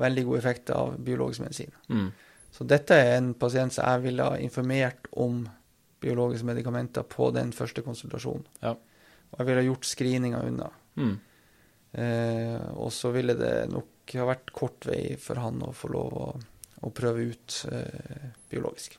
[0.00, 1.72] veldig god effekt av biologisk medisin.
[1.88, 2.08] Mm.
[2.52, 5.44] Så dette er en pasient som jeg ville ha informert om
[6.02, 8.44] biologiske medikamenter på den første konsultasjonen.
[8.64, 8.74] Ja.
[9.32, 10.68] Og jeg ville ha gjort screeninga unna.
[11.00, 11.14] Mm.
[11.92, 16.16] Eh, og så ville det nok ha vært kort vei for han å få lov
[16.16, 16.26] å,
[16.82, 18.98] å prøve ut eh, biologisk.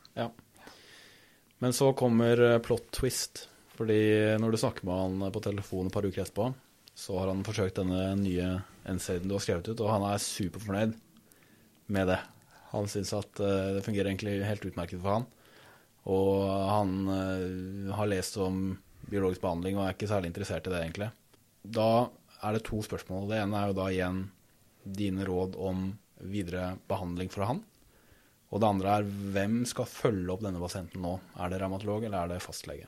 [1.63, 3.47] Men så kommer eh, plot twist.
[3.73, 6.49] Fordi når du snakker med han på telefon et par uker etterpå,
[6.93, 8.49] så har han forsøkt denne nye
[8.85, 10.99] NSAID-en du har skrevet ut, og han er superfornøyd.
[11.87, 12.19] med det.
[12.73, 15.25] Han syns at eh, det fungerer egentlig helt utmerket for han.
[16.11, 20.83] Og han eh, har lest om biologisk behandling og er ikke særlig interessert i det,
[20.83, 21.09] egentlig.
[21.63, 21.89] Da
[22.43, 23.29] er det to spørsmål.
[23.31, 24.23] Det ene er jo da igjen
[24.83, 25.91] dine råd om
[26.23, 27.63] videre behandling for han.
[28.53, 31.15] Og det andre er hvem skal følge opp denne pasienten nå?
[31.41, 32.85] Er det revmatolog eller er det fastlege?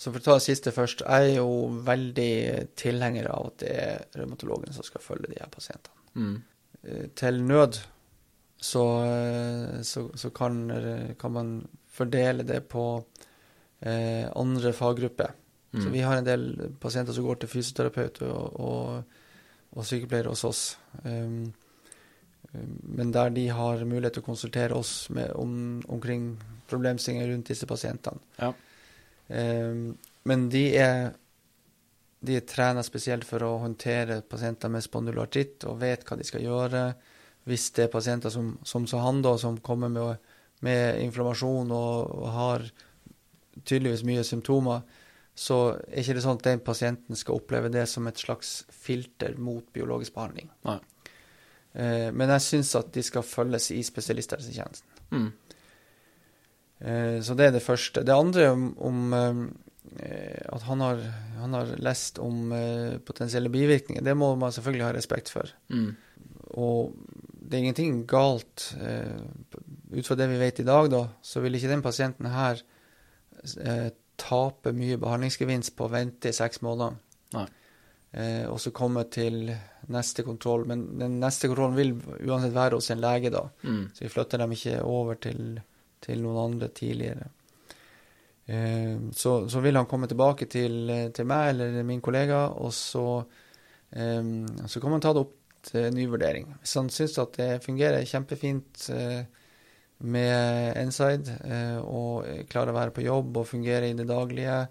[0.00, 1.02] Så for å ta det siste først.
[1.04, 1.48] Jeg er jo
[1.84, 2.30] veldig
[2.78, 6.06] tilhenger av at det er revmatologen som skal følge de her pasientene.
[6.14, 6.36] Mm.
[6.86, 7.80] Eh, Til nød
[8.60, 10.62] så, eh, så, så kan,
[11.20, 11.50] kan man
[11.90, 12.86] fordele det på
[13.82, 15.36] eh, andre faggrupper.
[15.72, 15.92] Så Mm.
[15.92, 16.44] vi har en del
[16.82, 19.18] pasienter som går til fysioterapeut og, og,
[19.76, 20.62] og sykepleier hos oss.
[21.04, 21.52] Um,
[22.52, 26.32] men der de har mulighet til å konsultere oss med, om, omkring
[26.70, 28.18] problemstillinger rundt disse pasientene.
[28.40, 28.50] Ja.
[29.28, 29.92] Um,
[30.26, 31.12] men de er,
[32.26, 36.44] de er trena spesielt for å håndtere pasienter med spondyloartritt og vet hva de skal
[36.44, 36.84] gjøre.
[37.48, 40.32] Hvis det er pasienter som, som så han, da, som kommer med,
[40.66, 42.66] med inflammasjon og, og har
[43.62, 44.82] tydeligvis mye symptomer,
[45.38, 49.38] så er ikke det sånn at den pasienten skal oppleve det som et slags filter
[49.38, 50.50] mot biologisk behandling.
[50.66, 50.80] Nei.
[51.74, 55.02] Eh, men jeg syns at de skal følges i spesialisthelsetjenesten.
[55.10, 55.30] Mm.
[56.80, 58.04] Eh, så det er det første.
[58.06, 61.02] Det andre om, om eh, at han har,
[61.40, 62.52] han har lest om
[63.06, 65.50] potensielle bivirkninger, det må man selvfølgelig ha respekt for.
[65.72, 65.94] Mm.
[66.58, 66.94] Og
[67.50, 68.70] det er ingenting galt.
[68.80, 69.22] Eh,
[69.98, 72.60] ut fra det vi vet i dag, da, så vil ikke den pasienten her
[73.58, 73.88] eh,
[74.20, 76.98] tape mye behandlingsgevinst på å vente i seks måneder.
[77.34, 77.46] Nei.
[78.12, 79.52] Eh, og så komme til
[79.90, 80.66] neste kontroll.
[80.70, 81.92] Men den neste kontrollen vil
[82.28, 83.44] uansett være hos en lege, da.
[83.62, 83.84] Mm.
[83.94, 85.60] Så vi flytter dem ikke over til,
[86.02, 87.28] til noen andre tidligere.
[88.50, 93.06] Eh, så, så vil han komme tilbake til, til meg eller min kollega, og så,
[93.94, 94.32] eh,
[94.66, 95.36] så kan man ta det opp
[95.70, 96.48] til ny vurdering.
[96.60, 99.22] Hvis han syns at det fungerer kjempefint eh,
[100.00, 104.62] med Inside eh, og klarer å være på jobb og fungere i det daglige,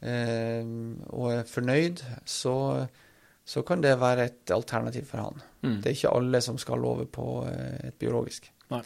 [0.00, 2.54] og er fornøyd, så,
[3.44, 5.42] så kan det være et alternativ for han.
[5.60, 5.74] Mm.
[5.82, 8.48] Det er ikke alle som skal over på eh, et biologisk.
[8.72, 8.80] Nei.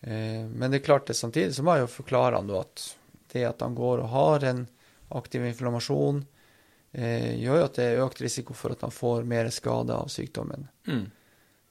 [0.00, 2.88] Eh, men det er klart det samtidig så må jeg jo forklare han at
[3.32, 4.66] det at han går og har en
[5.14, 6.24] aktiv inflammasjon,
[6.92, 10.10] eh, gjør jo at det er økt risiko for at han får mer skade av
[10.12, 10.66] sykdommen.
[10.88, 11.04] Mm.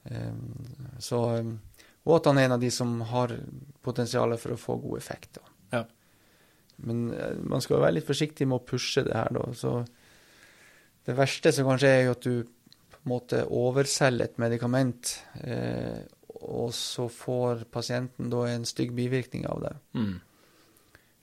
[0.04, 3.36] Eh, så, eh, og at han er en av de som har
[3.82, 5.38] potensial for å få god effekt.
[5.38, 5.52] Da.
[5.78, 5.84] Ja.
[6.88, 9.46] Men eh, man skal være litt forsiktig med å pushe det her, da.
[9.58, 9.76] Så
[11.06, 12.34] det verste som kanskje er jo at du
[12.92, 16.02] på en måte overselger et medikament, eh,
[16.42, 19.74] og så får pasienten da en stygg bivirkning av det.
[19.98, 20.14] Mm.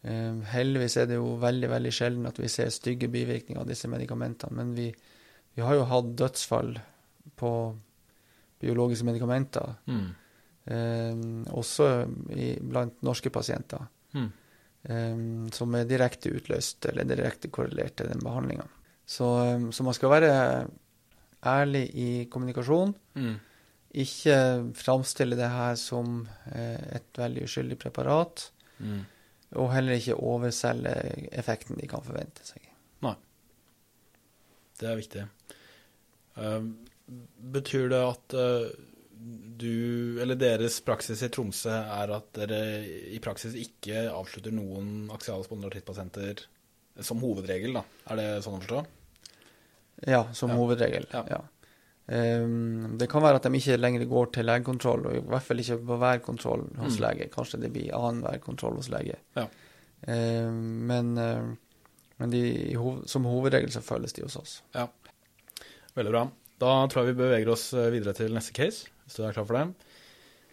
[0.09, 3.91] Eh, heldigvis er det jo veldig veldig sjelden at vi ser stygge bivirkninger av disse
[3.91, 4.89] medikamentene, men vi,
[5.59, 6.77] vi har jo hatt dødsfall
[7.39, 7.53] på
[8.63, 10.07] biologiske medikamenter, Mm.
[10.67, 11.89] eh, også
[12.35, 14.31] i, blant norske pasienter, Mm.
[14.85, 15.23] Eh,
[15.55, 18.67] som er direkte utløst eller direkte korrelert til den behandlinga.
[19.09, 20.33] Så, eh, så man skal være
[21.47, 22.95] ærlig i kommunikasjon.
[23.15, 23.37] Mm.
[24.05, 24.39] Ikke
[24.77, 28.51] framstille det her som eh, et veldig uskyldig preparat.
[28.79, 29.07] Mm.
[29.57, 30.93] Og heller ikke overselge
[31.33, 32.69] effekten de kan forvente seg.
[33.07, 33.15] Nei.
[34.79, 35.25] Det er viktig.
[36.39, 36.69] Uh,
[37.55, 38.67] betyr det at eh,
[39.59, 42.61] du, eller deres praksis i Tromsø, er at dere
[43.11, 46.45] i praksis ikke avslutter noen aksiale spondylartrittpasienter
[47.03, 47.83] som hovedregel, da?
[48.11, 48.83] Er det sånn å forstå?
[50.07, 50.57] Ja, som Ja.
[50.57, 51.07] hovedregel.
[51.13, 51.25] Ja.
[51.31, 51.41] Ja.
[52.09, 55.59] Um, det kan være at de ikke lenger går til legekontroll, og i hvert fall
[55.61, 57.03] ikke på hver kontroll hos Mm.
[57.05, 57.29] lege.
[57.31, 59.17] Kanskje det blir annenhver kontroll hos lege.
[59.37, 59.47] Ja.
[60.07, 61.43] Um, men eh,
[62.19, 62.75] men de,
[63.07, 64.63] som hovedregel så følges de hos oss.
[65.95, 66.25] Veldig bra.
[66.59, 69.49] Da tror jeg vi beveger oss eh, videre til neste case, hvis du er klar
[69.49, 69.91] for det.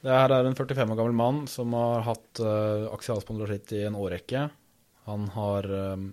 [0.06, 3.84] Det her er en 45 år gammel mann som har hatt uh, aksial spondylartritt i
[3.88, 4.48] en årrekke.
[5.10, 6.08] Han har um,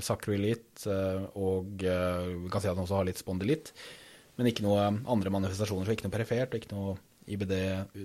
[0.00, 3.72] sakroilitt uh, og uh, vi kan si at han også har litt spondylitt,
[4.38, 6.96] men ikke noe andre manifestasjoner, så ikke noe perifert, ikke noe
[7.30, 7.54] IBD,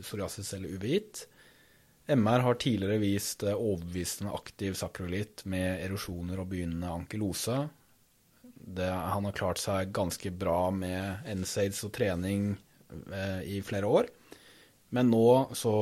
[0.02, 1.26] psoriasis eller uvegitt.
[2.08, 7.65] MR har tidligere vist eh, overbevisende aktiv sakroilitt med erosjoner og begynnende ankylose.
[8.43, 12.63] Det, han har klart seg ganske bra med NSAIDs og trening eh,
[13.43, 14.08] i flere år.
[14.95, 15.73] Men nå så,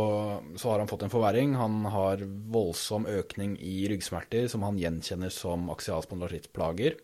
[0.58, 1.54] så har han fått en forverring.
[1.60, 6.98] Han har voldsom økning i ryggsmerter som han gjenkjenner som aksialspondylartrittplager.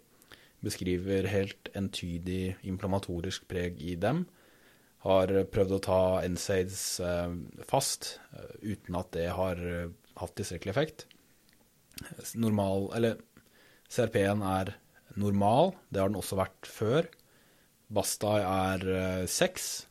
[0.66, 4.26] Beskriver helt entydig inflammatorisk preg i dem.
[5.06, 7.38] Har prøvd å ta NSAIDs eh,
[7.70, 11.06] fast eh, uten at det har eh, hatt tilstrekkelig effekt.
[12.38, 13.22] Normal, eller
[13.90, 14.76] CRP-en er
[15.22, 17.10] normal, det har den også vært før.
[17.94, 18.86] Basta er
[19.30, 19.72] seks.
[19.86, 19.91] 6,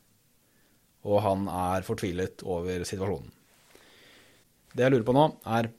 [1.07, 3.29] og han er fortvilet over situasjonen.
[4.71, 5.71] Det jeg lurer på nå, er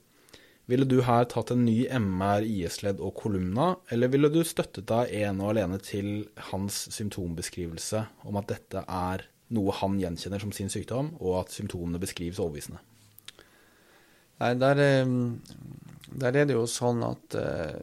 [0.71, 5.11] ville du her tatt en ny MR, IS-ledd og kolumna, eller ville du støttet deg
[5.23, 10.71] ene og alene til hans symptombeskrivelse om at dette er noe han gjenkjenner som sin
[10.71, 12.79] sykdom, og at symptomene beskrives overbevisende?
[14.39, 15.11] Nei, der, eh,
[16.23, 17.75] der er det jo sånn at uh,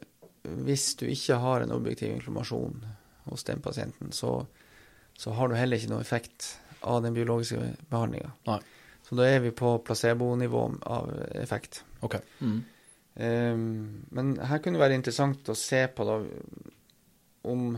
[0.64, 2.80] hvis du ikke har en objektiv inflammasjon
[3.28, 4.46] hos den pasienten, så,
[5.20, 8.32] så har du heller ikke noe effekt av den biologiske behandlinga.
[9.06, 11.82] Så da er vi på placebonivå av effekt.
[12.06, 12.20] Ok.
[12.40, 12.60] Mm.
[13.20, 16.20] Um, men her kunne det være interessant å se på da,
[17.50, 17.74] om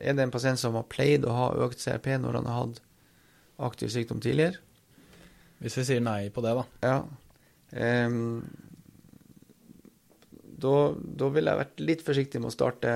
[0.00, 2.80] Er det en pasient som har pleid å ha økt CRP når han har hatt
[3.68, 4.62] aktiv sykdom tidligere?
[5.58, 6.64] Hvis vi sier nei på det, da.
[6.86, 8.06] Ja.
[8.06, 8.46] Um,
[10.58, 12.94] da, da ville jeg vært litt forsiktig med å starte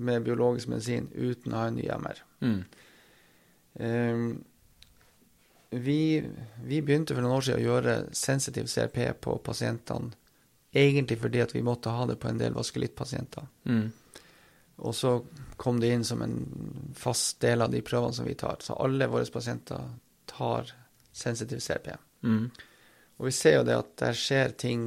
[0.00, 2.22] med biologisk medisin uten å ha en ny MR.
[2.44, 2.62] Mm.
[3.74, 4.44] Um,
[5.70, 6.24] vi,
[6.64, 10.16] vi, begynte for noen år siden å gjøre sensitiv CRP på pasientene
[10.72, 13.46] egentlig fordi at vi måtte ha det på en del vaskulittpasienter.
[13.66, 13.90] Mm.
[14.86, 15.16] Og så
[15.60, 16.36] kom det inn som en
[16.96, 18.62] fast del av de prøvene som vi tar.
[18.62, 19.90] Så alle våre pasienter
[20.30, 20.70] tar
[21.12, 21.90] sensitiv CRP.
[22.22, 22.50] Mm.
[23.18, 24.86] Og vi ser jo det at det skjer ting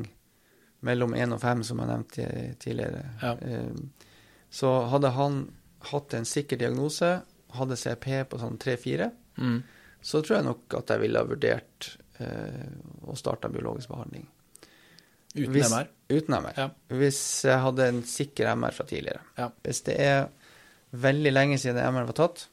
[0.84, 2.30] mellom 1 og 5, som jeg nevnte
[2.64, 3.04] tidligere.
[3.22, 3.36] Ja.
[3.38, 3.92] Ehm,
[4.50, 5.38] så hadde han
[5.92, 7.22] hatt en sikker diagnose,
[7.58, 9.58] hadde CP på sånn 3-4, mm
[10.04, 11.90] så tror jeg nok at jeg ville ha vurdert
[12.20, 12.64] eh,
[13.08, 14.26] å starte biologisk behandling.
[15.34, 15.88] Uten Hvis, MR?
[16.12, 16.58] Uten MR.
[16.60, 16.66] Ja.
[17.00, 19.24] Hvis jeg hadde en sikker MR fra tidligere.
[19.40, 19.48] Ja.
[19.64, 20.28] Hvis det er
[21.04, 22.46] veldig lenge siden MR var tatt,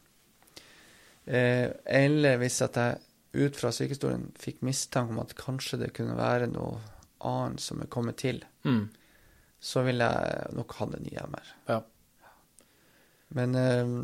[1.27, 3.03] eh, eller hvis at jeg
[3.51, 6.79] ut fra sykehistorien fikk mistanke om at kanskje det kunne være noe
[7.27, 8.85] annet som er kommet til, mm.
[9.59, 11.55] så ville jeg nok hatt en ny MR.
[11.75, 11.83] Ja.
[13.35, 13.97] Men eh,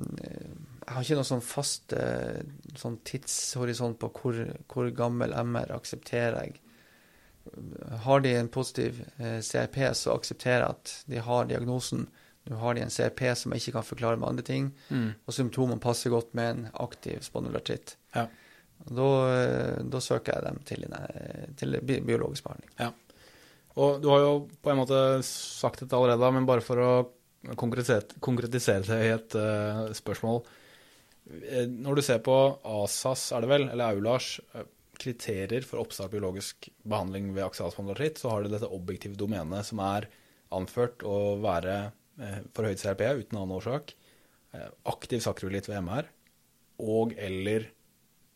[0.86, 2.44] jeg har ikke noe sånn fast eh,
[2.78, 4.36] sånn tidshorisont på hvor,
[4.70, 6.60] hvor, gammel MR aksepterer jeg.
[8.04, 12.04] Har de en positiv eh, CRP, så aksepterer jeg at de har diagnosen.
[12.46, 15.08] Nå har de en CRP som jeg ikke kan forklare med andre ting, mm.
[15.26, 17.96] og symptomene passer godt med en aktiv spondylartritt.
[18.14, 18.28] Ja.
[18.86, 20.86] Da, eh, da, søker jeg dem til,
[21.58, 22.70] til biologisk behandling.
[22.78, 22.92] Ja.
[23.82, 26.92] Og du har jo på en måte sagt dette allerede, men bare for å
[27.58, 30.40] konkretisere det i et uh, spørsmål.
[31.26, 36.14] Eh, når du ser på ASAS, er det vel, eller Aulars, uh, kriterier for oppstart
[36.14, 40.08] biologisk behandling ved aksalspondylartritt, så har du dette objektive domenet som er
[40.56, 43.96] anført å være uh, forhøyet CRP uten annen årsak,
[44.88, 46.06] aktiv sakroilitt ved MR,
[46.80, 47.66] og eller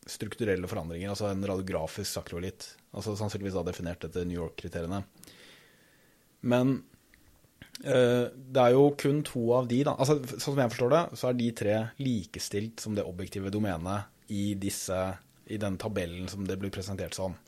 [0.05, 2.66] strukturelle forandringer, altså en radiografisk sakroilitt.
[2.92, 4.98] Altså sannsynligvis da definert etter New York-kriteriene.
[6.53, 6.89] Men Eh,
[7.81, 9.95] det er jo kun to av de, da.
[9.97, 14.11] Altså, sånn som jeg forstår det, så er de tre likestilt som det objektive domenet
[14.31, 14.99] i, disse,
[15.49, 17.38] i den tabellen som det blir presentert som.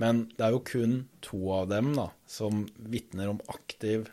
[0.00, 0.94] Men det er jo kun
[1.24, 4.08] to av dem da, som vitner om aktiv,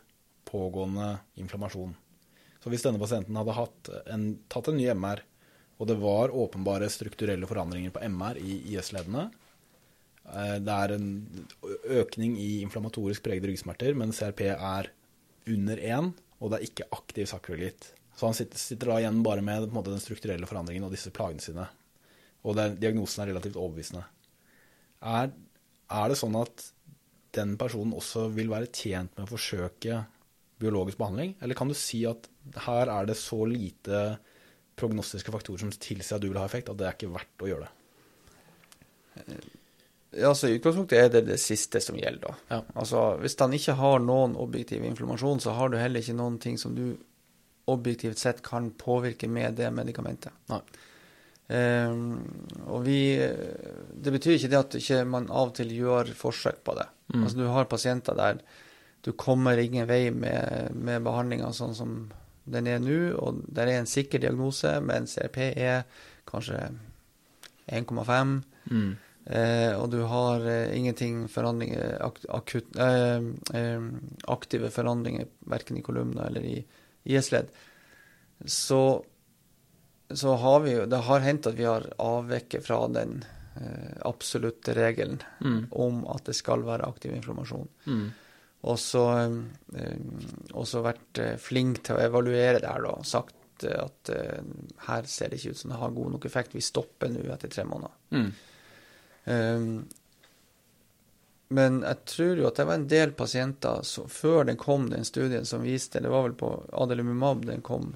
[0.47, 1.95] pågående inflammasjon.
[2.63, 5.23] Så hvis denne pasienten hadde en, tatt en ny MR,
[5.77, 9.27] og det var åpenbare strukturelle forandringer på MR i IS-leddene,
[10.25, 11.09] eh, det er en
[12.01, 14.91] økning i inflammatorisk pregede ryggsmerter, men CRP er
[15.53, 17.91] under én, og det er ikke aktiv sakrolitt.
[18.17, 21.43] Så han sitter, sitter, da igjen bare med måte, den strukturelle forandringen og disse plagene
[21.43, 21.67] sine.
[22.47, 24.03] Og den, diagnosen er relativt overbevisende.
[25.05, 26.65] Er, er, det sånn at
[27.37, 30.01] den personen også vil være tjent med å forsøke
[30.61, 31.35] biologisk behandling?
[31.45, 32.25] Eller kan du si at
[32.65, 34.01] her er det så lite
[34.77, 37.51] prognostiske faktorer som tilsier at du vil ha effekt, at det er ikke verdt å
[37.51, 37.73] gjøre det?
[40.11, 42.21] Ja, så I utgangspunktet er det det siste som gjelder.
[42.29, 42.55] da.
[42.55, 42.61] Ja.
[42.75, 46.57] Altså, Hvis han ikke har noen objektiv inflammasjon, så har du heller ikke noen ting
[46.57, 46.95] som du
[47.67, 50.31] objektivt sett kan påvirke med det medikamentet.
[50.47, 50.61] Nei.
[51.47, 52.25] Um,
[52.67, 56.75] og vi Det betyr ikke det at ikke man av og til gjør forsøk på
[56.75, 56.87] det.
[57.13, 57.23] Mm.
[57.23, 58.41] Altså Du har pasienter der
[59.07, 61.91] du kommer ingen vei med, med behandlinga sånn som
[62.47, 65.85] den er nå, og der er en sikker diagnose, men CRP er
[66.27, 66.59] kanskje
[67.71, 68.33] 1,5.
[68.71, 68.97] Mm.
[69.29, 73.19] Eh, og du har eh, ingenting forandringer, ak akut, eh,
[73.59, 73.87] eh,
[74.31, 76.61] aktive forandringer verken i kolumner eller i
[77.11, 77.51] IS-ledd,
[78.45, 79.03] så,
[80.07, 83.19] så, har vi jo Det har hendt at vi har avveket fra den
[83.59, 85.61] eh, absolutte regelen mm.
[85.75, 87.67] om at det skal være aktiv informasjon.
[87.87, 88.07] Mm.
[88.67, 89.03] Og så
[90.57, 92.95] også vært flink til å evaluere det her, da.
[93.05, 94.09] Sagt at
[94.87, 96.55] her ser det ikke ut som det har god nok effekt.
[96.57, 97.93] Vi stopper nå etter tre måneder.
[98.17, 98.31] Mm.
[99.27, 99.87] Um,
[101.47, 105.07] men jeg tror jo at det var en del pasienter så, før den kom, den
[105.07, 107.95] studien som viste Det var vel på Adelumumab den kom.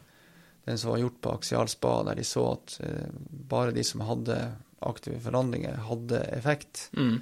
[0.65, 4.03] den som var gjort på aksial Spa, der de så at eh, bare de som
[4.07, 4.37] hadde
[4.79, 6.89] aktive forandringer, hadde effekt.
[6.97, 7.19] Mm.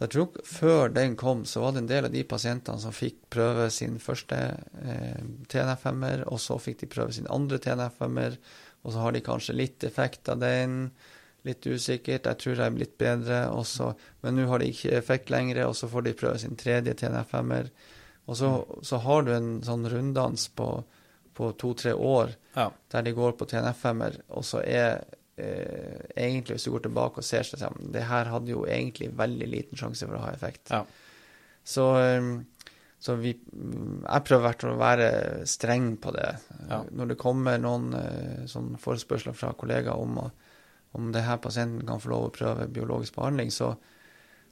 [0.00, 3.20] Jeg tror Før den kom, så var det en del av de pasientene som fikk
[3.32, 4.40] prøve sin første
[4.82, 8.36] eh, TNF-hemmer, og så fikk de prøve sin andre TNF-hemmer,
[8.82, 10.90] og så har de kanskje litt effekt av den.
[11.44, 12.24] Litt usikkert.
[12.30, 13.90] Jeg tror jeg er blitt bedre, også,
[14.24, 17.68] men nå har de ikke effekt lenger, og så får de prøve sin tredje TNF-hemmer.
[18.24, 20.68] Og så, så, har du en sånn runddans på,
[21.36, 22.70] på to-tre år Ja.
[22.94, 25.02] der de går på TNF-hemmer, og så er
[25.36, 29.10] eh, egentlig, hvis du går tilbake og ser seg sammen, det her hadde jo egentlig
[29.18, 30.70] veldig liten sjanse for å ha effekt.
[30.72, 30.84] Ja.
[31.64, 32.30] Så, eh,
[33.04, 35.10] så vi, jeg prøver å være
[35.50, 36.30] streng på det.
[36.70, 36.80] Ja.
[36.88, 40.30] Når det kommer noen eh, sånn forespørsler fra kollegaer om, å-
[40.94, 43.72] om det her pasienten kan få lov å prøve biologisk behandling, så,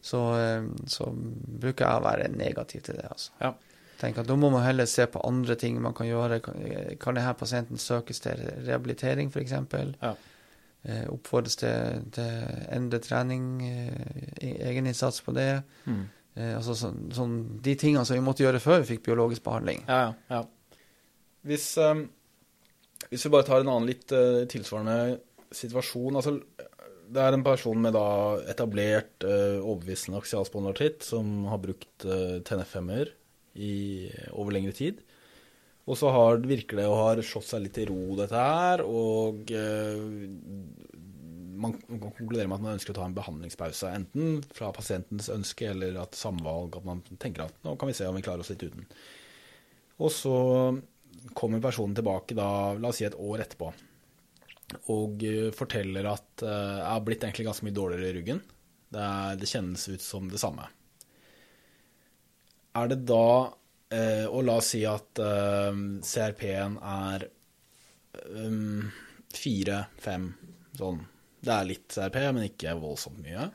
[0.03, 3.09] så, eh, så bruker jeg å være negativ til det.
[3.11, 3.34] Altså.
[3.43, 3.55] Ja.
[4.03, 6.40] Tenk at Da må man heller se på andre ting man kan gjøre.
[6.43, 6.59] Kan,
[7.01, 9.55] kan denne pasienten søkes til rehabilitering, f.eks.?
[10.03, 10.16] Ja.
[10.82, 15.62] Eh, oppfordres til, til endre trening, eh, e- egeninnsats på det.
[15.86, 16.03] Mm.
[16.34, 19.84] Eh, altså sånn, sånn, De tingene som vi måtte gjøre før vi fikk biologisk behandling.
[19.86, 20.40] Ja, ja.
[20.40, 20.80] ja.
[21.47, 22.07] Hvis, um,
[23.11, 25.20] hvis vi bare tar en annen litt uh, tilsvarende
[25.57, 26.36] situasjon altså,
[27.12, 28.07] Det er en person med da
[28.50, 33.12] etablert uh, overbevisende aksialspondylartritt som har brukt uh, TNF-hemmer
[34.32, 35.03] over lengre tid.
[35.84, 39.50] Og så har, virker det å ha slått seg litt i ro, dette her, og
[39.53, 40.07] uh,
[41.62, 43.90] man kan konkludere med at man ønsker å ta en behandlingspause.
[43.98, 48.09] Enten fra pasientens ønske eller at samvalg, at man tenker at nå kan vi se
[48.09, 48.86] om vi klarer oss litt uten.
[50.03, 50.36] Og så
[51.38, 52.48] kommer personen tilbake da,
[52.78, 53.70] la oss si et år etterpå,
[54.93, 58.41] og eh, forteller at eh, jeg har blitt egentlig ganske mye dårligere i ryggen.
[58.93, 60.68] Det, er, det kjennes ut som det samme.
[62.79, 63.53] Er det da
[63.93, 67.27] eh, Og la oss si at eh, CRP-en er
[68.33, 68.89] um,
[69.33, 70.31] fire, fem,
[70.79, 71.03] sånn.
[71.43, 73.51] Det er litt CRP, men ikke voldsomt mye.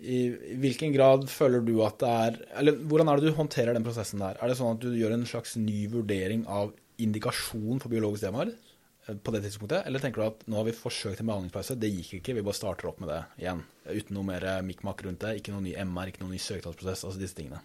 [0.00, 0.20] I,
[0.56, 4.22] hvilken grad føler du at det er Eller hvordan er det du håndterer den prosessen
[4.22, 4.38] der?
[4.40, 8.48] Er det sånn at du gjør en slags ny vurdering av indikasjon for biologisk DMR
[8.48, 8.69] eh,
[9.18, 9.86] på det tidspunktet?
[9.86, 12.58] Eller tenker du at nå har vi forsøkt en behandlingspause, det gikk ikke, vi bare
[12.58, 13.64] starter opp med det igjen?
[13.90, 17.22] Uten noe mer mikk-makk rundt det, ikke noe ny MR, ikke noe ny søknadsprosess, altså
[17.22, 17.62] disse tingene.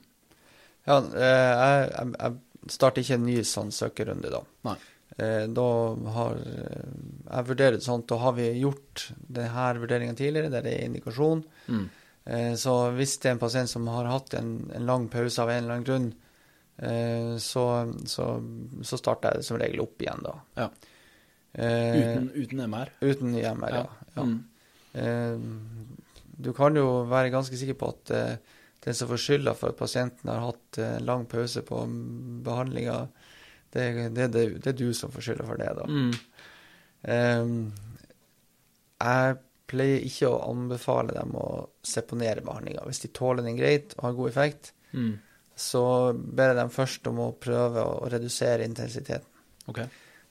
[0.85, 4.41] Ja, eh, jeg, jeg, starter ikke en ny sånn søkerunde da.
[4.65, 4.77] Nei.
[5.17, 5.67] Eh, da
[6.15, 6.87] har eh,
[7.29, 11.45] jeg vurdert det sånn, da har vi gjort denne vurderingen tidligere, der det er indikasjon.
[11.69, 11.85] Mm.
[12.25, 15.53] Eh, Så hvis det er en pasient som har hatt en, en lang pause av
[15.53, 16.09] en eller annen grunn,
[16.77, 17.65] eh, så,
[18.09, 18.27] så,
[18.81, 20.35] så starter jeg som regel opp igjen da.
[20.57, 20.69] Ja.
[21.55, 22.89] Eh, Uten, uten MR.
[23.01, 23.85] uten ny MR, ja.
[24.15, 24.23] ja.
[24.23, 24.43] Mm.
[24.93, 25.37] Eh,
[26.37, 28.35] Du kan jo være ganske sikker på at eh,
[28.83, 31.79] den som får skylda for at pasienten har hatt eh, lang pause på
[32.43, 32.97] behandlinga,
[33.71, 35.85] det, det, det, det er du som får skylda for det, da.
[35.87, 37.71] Mm.
[39.05, 39.37] Jeg
[39.69, 41.47] pleier ikke å anbefale dem å
[41.85, 42.83] seponere behandlinga.
[42.87, 45.17] Hvis de tåler den greit og har god effekt, Mm.
[45.59, 45.81] så
[46.15, 49.27] ber jeg dem først om å prøve å redusere intensiteten.
[49.67, 49.81] Ok.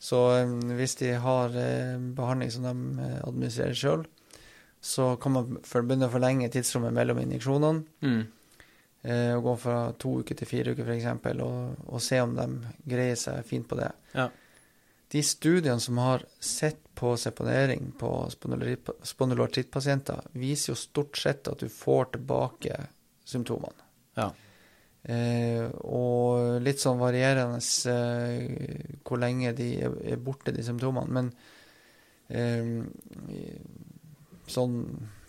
[0.04, 4.04] Så eh, hvis de har eh, behandling som de eh, administrerer sjøl,
[4.84, 7.84] så kan man begynne å forlenge tidsrommet mellom injeksjonene.
[8.04, 8.24] Mm.
[9.04, 12.44] Og gå fra to uker til fire uker f.eks., og, og se om de
[12.88, 13.90] greier seg fint på det.
[14.16, 14.30] Ja.
[15.12, 21.68] De studiene som har sett på seponering på spondyloartrittpasienter, viser jo stort sett at du
[21.72, 22.78] får tilbake
[23.28, 23.84] symptomene.
[24.16, 24.30] Ja.
[25.04, 27.58] Eh, og litt sånn varierende
[27.92, 31.12] eh, hvor lenge de er, er borte, de symptomene.
[31.12, 31.28] Men
[32.32, 32.70] eh,
[34.48, 34.78] sånn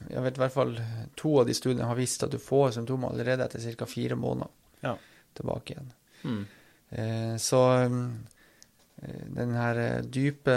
[0.10, 0.74] Jeg vet i hvert fall
[1.18, 3.88] to av de studiene har vist at du får symptomer allerede etter ca.
[3.90, 4.52] fire måneder
[4.86, 4.96] Ja.
[5.36, 5.92] tilbake igjen.
[6.24, 6.46] Mm.
[6.90, 10.56] Eh, så eh, den her eh, dype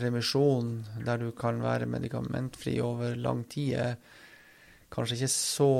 [0.00, 3.96] remisjonen der du kan være medikamentfri over lang tid, er
[4.90, 5.70] kanskje ikke så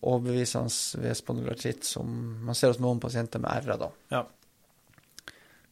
[0.00, 2.08] overbevisende ved spondylartritt som
[2.44, 3.90] man ser hos noen pasienter med da.
[4.10, 4.24] Ja.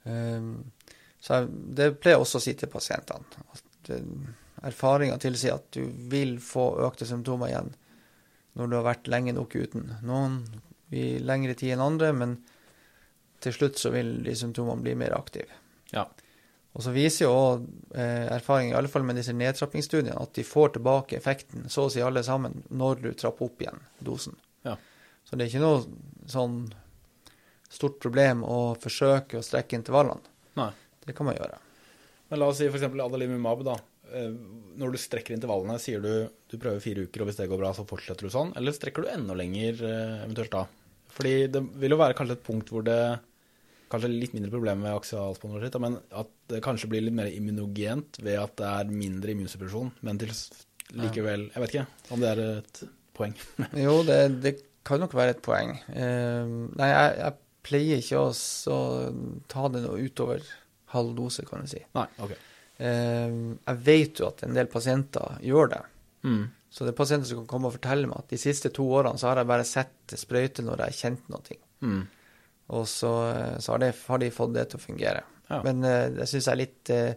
[0.08, 0.52] Um,
[1.20, 3.46] så jeg, det pleier jeg også å si til pasientene.
[3.54, 4.04] At eh,
[4.68, 5.82] erfaringa tilsier at du
[6.12, 7.72] vil få økte symptomer igjen
[8.58, 9.90] når du har vært lenge nok uten.
[10.06, 10.40] Noen
[10.94, 12.38] i lengre tid enn andre, men
[13.42, 15.52] til slutt så vil de symptomene bli mer aktive.
[15.92, 16.06] Ja.
[16.78, 17.38] Og så viser jo
[17.98, 21.90] eh, erfaring, i alle fall med disse nedtrappingsstudiene, at de får tilbake effekten, så å
[21.90, 24.36] si alle sammen, når du trapper opp igjen dosen.
[24.62, 24.76] Ja.
[25.26, 26.60] Så det er ikke noe sånn
[27.68, 30.22] stort problem å forsøke å strekke intervallene.
[30.60, 30.70] Nei.
[31.04, 31.58] Det kan man gjøre.
[32.30, 32.86] Men la oss si f.eks.
[32.86, 33.74] adalimumab, da.
[34.14, 34.30] Eh,
[34.78, 36.12] Når du strekker intervallene, sier du
[36.48, 38.54] du prøver fire uker, og hvis det går bra, så fortsetter du sånn?
[38.56, 40.62] Eller strekker du enda lenger, eh, eventuelt da?
[41.18, 43.00] Fordi det vil jo være kanskje et punkt hvor det
[43.92, 48.20] kanskje litt mindre problemer med aksial spondylitt, men at det kanskje blir litt mer immunogent
[48.22, 50.32] ved at det er mindre immunsuppresjon, men til
[50.98, 52.82] likevel Jeg vet ikke om det er et
[53.16, 53.34] poeng.
[53.86, 54.54] Jo, det, det
[54.88, 55.74] kan nok være et poeng.
[55.92, 57.36] Uh, nei, jeg, jeg
[57.68, 58.30] pleier ikke å
[59.50, 60.44] ta det noe utover
[60.94, 61.82] halv dose, kan du si.
[61.98, 62.36] Nei, ok.
[62.78, 65.82] Uh, jeg vet jo at en del pasienter gjør det.
[66.24, 66.46] Mm.
[66.72, 69.20] Så det er pasienter som kan komme og fortelle meg at de siste to årene
[69.20, 71.58] så har jeg bare sett sprøyte når jeg har kjent noe.
[71.84, 72.02] Mm.
[72.68, 73.10] Og så,
[73.64, 75.22] så har, de, har de fått det til å fungere.
[75.48, 75.62] Ja.
[75.64, 77.14] Men eh, det syns jeg er litt, eh,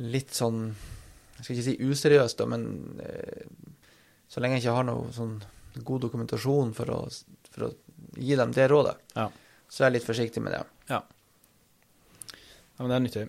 [0.00, 0.62] litt sånn
[1.36, 2.62] Jeg skal ikke si useriøst, da, men
[3.04, 3.44] eh,
[4.28, 5.36] så lenge jeg ikke har noe sånn
[5.86, 6.96] god dokumentasjon for å,
[7.52, 7.70] for å
[8.18, 9.28] gi dem det rådet, Ja.
[9.70, 10.62] så er jeg litt forsiktig med det.
[10.90, 10.98] Ja.
[10.98, 11.02] ja.
[12.80, 13.26] Men det er nyttig.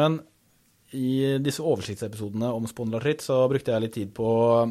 [0.00, 0.18] Men
[0.96, 4.30] i disse oversiktsepisodene om spondylartritt så brukte jeg litt tid på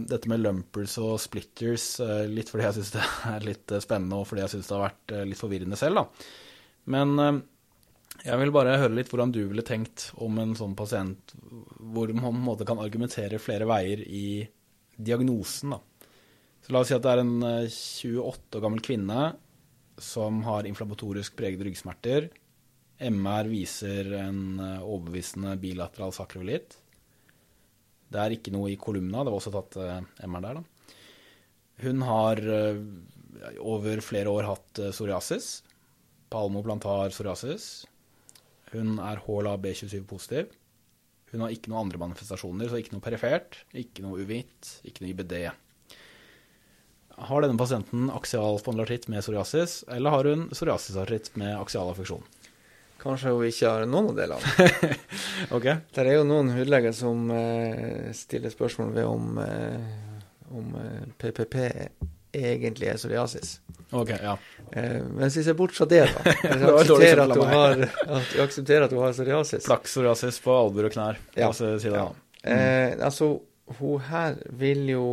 [0.09, 4.19] dette med lumpers og splitters, eh, litt fordi jeg syns det er litt eh, spennende,
[4.19, 6.29] og fordi jeg syns det har vært eh, litt forvirrende selv, da.
[6.89, 7.43] Men
[8.25, 11.35] jeg vil bare høre litt hvordan du ville tenkt om en sånn pasient
[11.93, 14.41] hvor man på en måte kan argumentere flere veier i
[14.97, 15.79] diagnosen, da.
[16.65, 19.21] Så la oss si at det er en eh, 28 år gammel kvinne
[19.99, 22.29] som har inflammatorisk pregede ryggsmerter.
[22.99, 26.75] MR viser en eh, overbevisende bilateral sakroilitt.
[28.09, 30.95] Det er ikke noe i kolumna, det var også tatt eh, MR der, da.
[31.79, 32.81] Hun har eh,
[33.63, 35.61] over flere år hatt psoriasis.
[36.29, 37.69] Palmoplantar psoriasis.
[38.73, 40.51] Hun er HLA B27 positiv.
[41.31, 45.11] Hun har ikke noen andre manifestasjoner, så ikke noe perifert, ikke noe uvitt, ikke noe
[45.13, 45.35] IBD.
[47.29, 52.25] Har denne pasienten aksial spondylartritt med psoriasis, eller har hun psoriasisartritt med aksial affeksjon?
[52.99, 54.95] Kanskje hun ikke har noen av delene.
[55.55, 55.65] Ok.
[55.95, 61.55] Det er jo noen hudleger som eh, stiller spørsmål ved om, eh, om eh, PPP
[62.35, 63.53] egentlig er psoriasis.
[63.95, 64.35] Ok, ja.
[64.75, 67.83] Eh, men hvis jeg ser bort fra det, da dårlig aksepterer at, hun har,
[68.19, 71.17] at jeg aksepterer at hun har psoriasis Plakk-psoriasis på albuer og knær.
[71.39, 71.47] Ja.
[71.49, 72.09] oss si det, Ja.
[72.43, 72.51] Mm.
[72.53, 73.31] eh, Altså,
[73.79, 75.05] hun her vil jo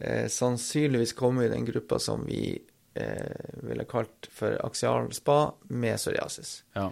[0.00, 2.54] eh, sannsynligvis komme i den gruppa som vi
[2.94, 6.62] eh, ville kalt for aksial spa med psoriasis.
[6.76, 6.90] Ja.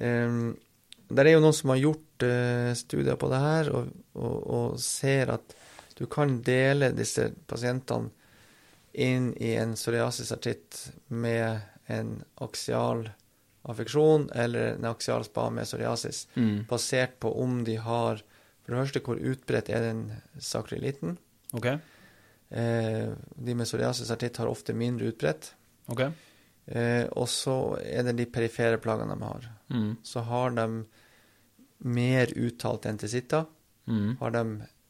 [0.00, 0.56] Um,
[1.14, 4.78] der er jo noen som har gjort eh, studier på det her, og, og, og
[4.80, 5.54] ser at
[5.98, 8.10] du kan dele disse pasientene
[8.94, 10.80] inn i en psoriasisartritt
[11.14, 11.60] med
[11.90, 13.08] en aksial
[13.68, 16.64] affeksjon eller en aksial spa med psoriasis, Mm.
[16.70, 18.22] basert på om de har
[18.64, 19.98] For det første, hvor utbredt er den
[20.40, 21.18] sakroilitten?
[21.52, 21.66] Ok.
[22.54, 25.48] Eh, de med psoriasis artitt har ofte mindre utbredt.
[25.90, 26.12] Okay.
[26.66, 29.48] Eh, og så er det de perifere plagene de har.
[29.74, 29.96] Mm.
[30.06, 30.66] så har de
[31.84, 33.44] mer uttalt entesitter.
[33.90, 34.16] Mm.
[34.20, 34.44] Har de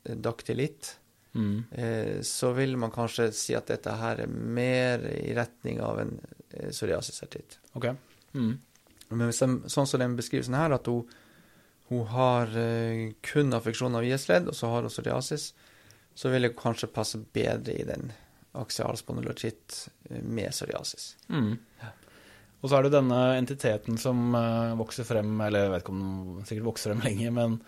[0.05, 0.99] eh, daktilitt,
[1.35, 1.65] Mm.
[1.73, 6.13] eh, så vil man kanskje si at dette her er mer i retning av en
[6.53, 7.57] eh, psoriasisartritt.
[7.75, 7.89] Ok.
[8.35, 8.53] Mm.
[9.11, 11.09] Men de, sånn som den beskrivelsen her, at hun,
[11.91, 15.49] hun har eh, kun affeksjon av IS-ledd, og så har hun psoriasis,
[16.15, 18.13] så vil det kanskje passe bedre i den
[18.55, 19.79] aksialspondylartritt
[20.11, 21.15] eh, med psoriasis.
[21.29, 21.57] Mm.
[22.65, 26.05] Og så er det denne entiteten som eh, vokser frem, eller jeg vet ikke om
[26.39, 27.59] den sikkert vokser frem lenge, men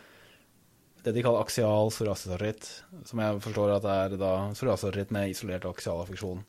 [1.07, 2.69] det de kaller aksial psoriasisarritt,
[3.07, 6.43] som jeg forstår at er da psoriasisarritt med isolert aksial affeksjon.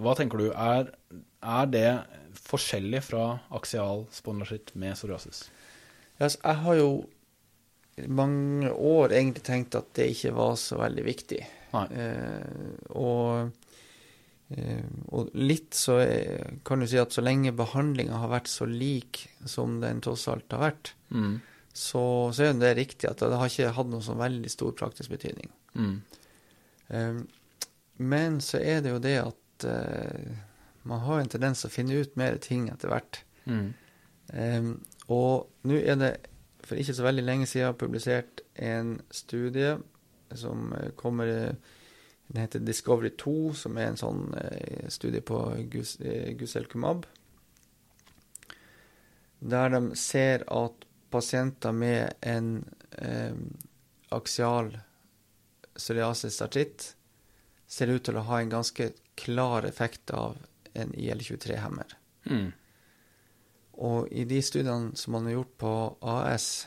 [0.00, 0.92] Hva tenker du, er,
[1.40, 1.90] er det
[2.46, 5.46] forskjellig fra aksial spondylotitt med psoriasis?
[6.16, 6.90] Ja, altså, jeg har jo
[8.08, 11.38] mange år egentlig tenkt at det ikke var så veldig viktig.
[11.76, 13.50] Eh, og,
[14.56, 18.68] eh, og litt så er, kan du si at så lenge behandlinga har vært så
[18.68, 21.40] lik som den tross alt har vært, Mm.
[21.72, 22.00] så,
[22.34, 25.50] så er det riktig at det har ikke hatt noen sånn veldig stor praktisk betydning.
[25.74, 26.02] Mm.
[26.88, 27.20] Eh,
[27.98, 30.32] men så er det jo det at eh,
[30.84, 33.20] man har en tendens til å finne ut mer ting etter hvert.
[33.46, 33.68] Mm.
[34.34, 34.72] Ehm,
[35.08, 36.10] og nå er det
[36.66, 39.76] for ikke så veldig lenge siden publisert en studie
[40.34, 41.74] som eh, kommer eh,
[42.26, 45.38] Den heter Discovery 2, som er en sånn eh, studie på
[45.70, 45.92] gus,
[46.34, 47.04] Guselkumab.
[49.38, 52.64] Der de ser at pasienter med en
[52.98, 53.38] eh,
[54.10, 54.72] aksial
[55.76, 56.96] psoriasisartritt
[57.66, 60.36] ser ut til å ha en ganske klar effekt av
[60.74, 61.96] en IL-23-hemmer.
[62.26, 62.50] Mm.
[63.76, 66.66] Og i de studiene som man har gjort på AS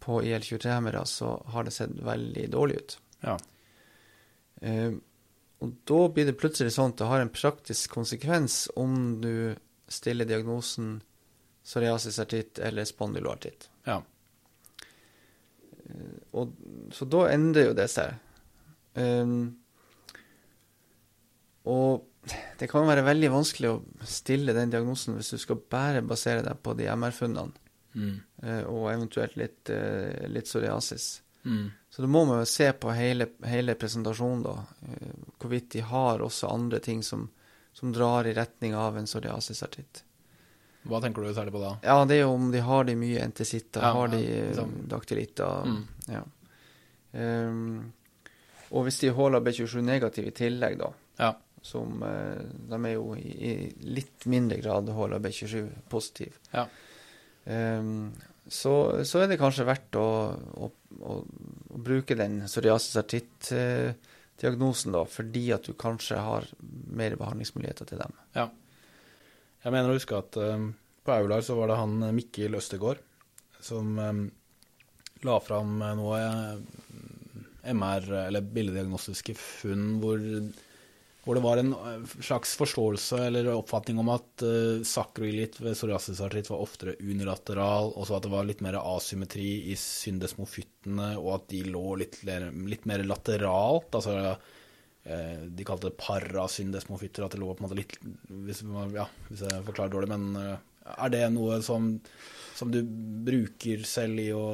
[0.00, 2.96] på IL-23-hemmere, så har det sett veldig dårlig ut.
[3.24, 3.36] Ja.
[4.64, 4.98] Uh,
[5.60, 9.56] og da blir det plutselig sånn at det har en praktisk konsekvens om du
[9.92, 11.00] stiller diagnosen
[11.64, 13.68] psoriasisartritt eller spondyloartitt.
[13.84, 13.98] Ja.
[16.32, 16.54] Og,
[16.94, 18.16] så da endrer jo det seg.
[18.94, 19.58] Um,
[21.68, 22.06] og
[22.60, 26.58] det kan være veldig vanskelig å stille den diagnosen hvis du skal bare basere deg
[26.62, 27.52] på de MR-funnene,
[27.96, 28.20] Mm.
[28.44, 31.22] eh, og eventuelt litt, eh, litt psoriasis.
[31.44, 31.72] Mm.
[31.90, 34.52] Så da må man jo se på hele, hele presentasjonen, da.
[34.86, 35.08] eh,
[35.40, 37.28] Hvorvidt de har også andre ting som,
[37.74, 40.02] som drar i retning av en psoriasisartitt.
[40.86, 41.72] Hva tenker du særlig på da?
[41.82, 44.22] Ja, det er jo om de har de mye entesitter, Ja, har de
[44.54, 44.64] ja,
[44.94, 45.66] daktilitter.
[45.66, 45.82] Mm.
[46.08, 46.22] Ja.
[47.12, 47.92] Um,
[48.70, 51.32] og hvis de holder HLA-B27 negativ i tillegg, da, Ja.
[51.62, 52.40] Som eh,
[52.70, 56.38] De er jo i, litt mindre grad HLA-B27 positiv.
[56.54, 56.66] Ja.
[57.44, 58.12] Um,
[58.50, 61.18] så, så er det kanskje verdt å, å, å,
[61.70, 66.48] å bruke den psoriasis artritt-diagnosen, da, fordi at du kanskje har
[66.90, 68.16] mer behandlingsmuligheter til dem.
[69.60, 70.70] Jeg mener å huske at um,
[71.04, 73.00] på Aular så var det han eh, Mikkel Østegård
[73.60, 74.24] som um,
[75.26, 76.20] la fram eh, noe
[77.70, 80.22] MR, eller billeddiagnostiske funn, hvor,
[81.24, 86.48] hvor det var en eh, slags forståelse eller oppfatning om at uh, sakroilitt ved psoriasisartritt
[86.48, 91.50] var oftere unilateral, og så at det var litt mer asymmetri i syndesmofyttene, og at
[91.52, 93.92] de lå litt, litt mer lateralt.
[94.00, 98.00] altså uh, de kalte det parasyndesmofytter, at det lå på en måte litt
[98.48, 98.64] Hvis,
[98.96, 101.92] ja, hvis jeg forklarer dårlig, men uh, er det noe som,
[102.56, 102.80] som du
[103.28, 104.44] bruker selv i å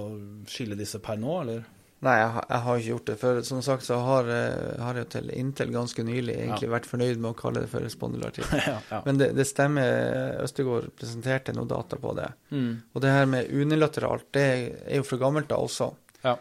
[0.51, 1.62] skille disse per nå, eller?
[2.07, 3.17] Nei, jeg, har- jeg har ikke gjort det.
[3.21, 7.19] For som sagt så har, eh, har jeg til inntil ganske nylig egentlig vært fornøyd
[7.19, 8.53] med å kalle det for spondylartritt.
[8.71, 9.01] ja, ja.
[9.09, 12.29] Men det, det stemmer, Østegård presenterte noe data på det.
[12.55, 12.71] Mm.
[12.95, 14.47] Og det her med unilateralt, det
[14.87, 15.91] er jo fra gammelt da også.
[16.23, 16.37] Ja.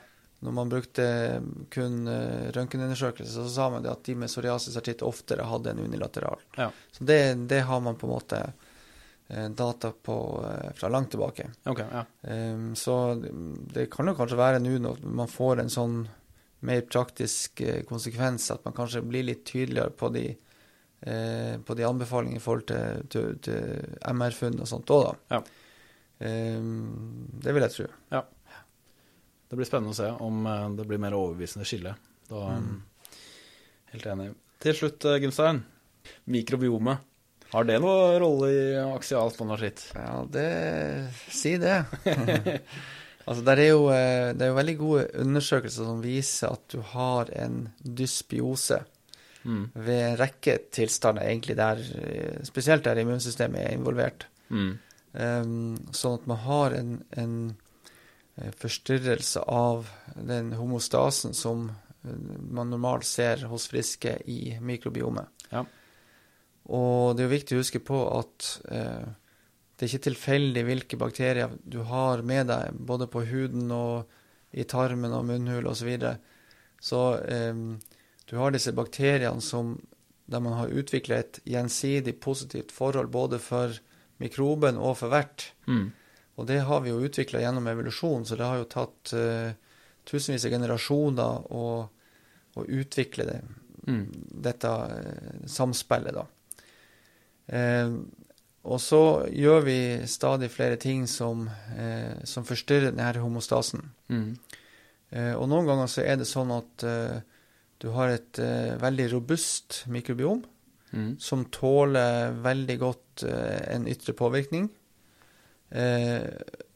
[0.46, 1.06] Når man brukte
[1.74, 6.44] kun uh, røntgenundersøkelse, så sa man det at de med psoriasisartritt oftere hadde en unilateral.
[6.60, 6.68] Ja.
[6.94, 8.65] Så det, det har man på en måte eh,
[9.58, 10.16] data på
[10.46, 11.48] eh, fra langt tilbake.
[11.66, 12.04] Okay, ja.
[12.22, 13.16] Um, så
[13.74, 16.00] det kan jo kanskje være nå når man får en sånn
[16.66, 20.28] mer praktisk eh, konsekvens, at man kanskje blir litt tydeligere på de,
[21.08, 25.38] uh, på de anbefalingene i forhold til, til, til MR-funn og sånt òg, da.
[25.38, 25.44] Ja.
[26.16, 27.90] Um, det vil jeg tro.
[29.50, 31.96] Det blir spennende å se om eh, det blir mer overbevisende skille.
[32.30, 32.82] Da, Mm.
[33.92, 34.26] Helt enig.
[34.60, 35.62] Til slutt, eh, Gunstein.
[36.26, 36.98] Mikrobiome.
[37.56, 39.86] Har det noe rolle i aksial spondylartritt?
[39.96, 40.48] Ja, det
[41.32, 41.78] Si det.
[43.28, 46.82] altså, der er jo, eh, det er jo veldig gode undersøkelser som viser at du
[46.96, 48.82] har en dysbiose
[49.46, 49.70] Mm.
[49.74, 54.26] ved en rekke tilstander, egentlig der, eh, spesielt der immunsystemet er involvert.
[54.50, 54.80] Mm.
[55.14, 57.36] Um, sånn at man har en, en
[58.42, 59.88] eh, forstyrrelse av
[60.18, 61.70] den homostasen som
[62.04, 65.30] man normalt ser hos friske i mikrobiomet.
[65.52, 65.64] Ja.
[66.74, 69.08] Og det er jo viktig å huske på at eh,
[69.76, 74.16] det er ikke tilfeldig hvilke bakterier du har med deg, både på huden og
[74.56, 75.82] i tarmen og munnhul osv.
[75.82, 76.16] Så, videre.
[76.82, 77.60] så eh,
[78.26, 79.76] du har disse bakteriene som,
[80.26, 83.76] der man har utvikla et gjensidig positivt forhold både for
[84.24, 85.52] mikroben og for vert.
[85.68, 85.92] Mm.
[86.36, 89.52] Og det har vi jo utvikla gjennom evolusjon, så det har jo tatt eh,
[90.08, 91.68] tusenvis av generasjoner å,
[92.56, 93.44] å utvikle det,
[93.86, 94.08] Mm.
[94.42, 96.24] dette eh, samspillet, da.
[97.48, 97.92] Eh,
[98.66, 99.78] og så gjør vi
[100.10, 103.84] stadig flere ting som, eh, som forstyrrer denne homostasen.
[104.10, 104.38] Mm.
[105.12, 107.20] Eh, og noen ganger så er det sånn at eh,
[107.84, 110.44] du har et eh, veldig robust mikrobiom
[110.96, 111.18] Mm.
[111.20, 114.70] som tåler veldig godt eh, en ytre påvirkning.
[115.76, 116.24] Eh,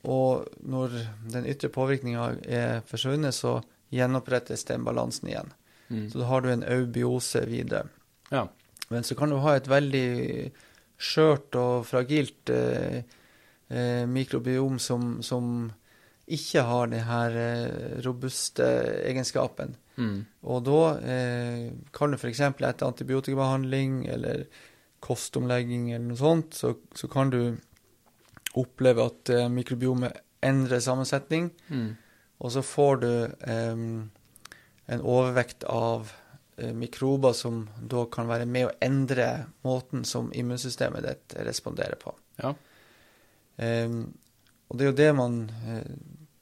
[0.04, 0.96] og når
[1.32, 3.62] den ytre påvirkninga er forsvunnet, så
[3.96, 5.54] gjenopprettes den balansen igjen.
[5.88, 6.10] Mm.
[6.12, 7.86] Så da har du en eubiose videre.
[8.34, 8.48] Ja.
[8.90, 10.52] Men så kan du ha et veldig
[11.00, 13.04] skjørt og fragilt eh,
[13.70, 15.70] eh, mikrobiom som, som
[16.30, 18.66] ikke har denne eh, robuste
[19.06, 19.76] egenskapen.
[20.00, 20.18] Mm.
[20.50, 22.42] Og da eh, kan du f.eks.
[22.50, 24.46] etter antibiotikabehandling eller
[25.04, 27.42] kostomlegging eller noe sånt, så, så kan du
[28.60, 31.90] oppleve at eh, mikrobiomet endrer sammensetning, Mm.
[32.40, 33.10] og så får du
[33.44, 33.82] eh,
[34.90, 36.10] en overvekt av
[36.76, 39.30] mikrober som da kan være med å endre
[39.66, 42.14] måten som immunsystemet ditt responderer på.
[42.42, 42.54] Ja.
[43.58, 43.94] Eh,
[44.70, 45.94] og det er jo det man eh,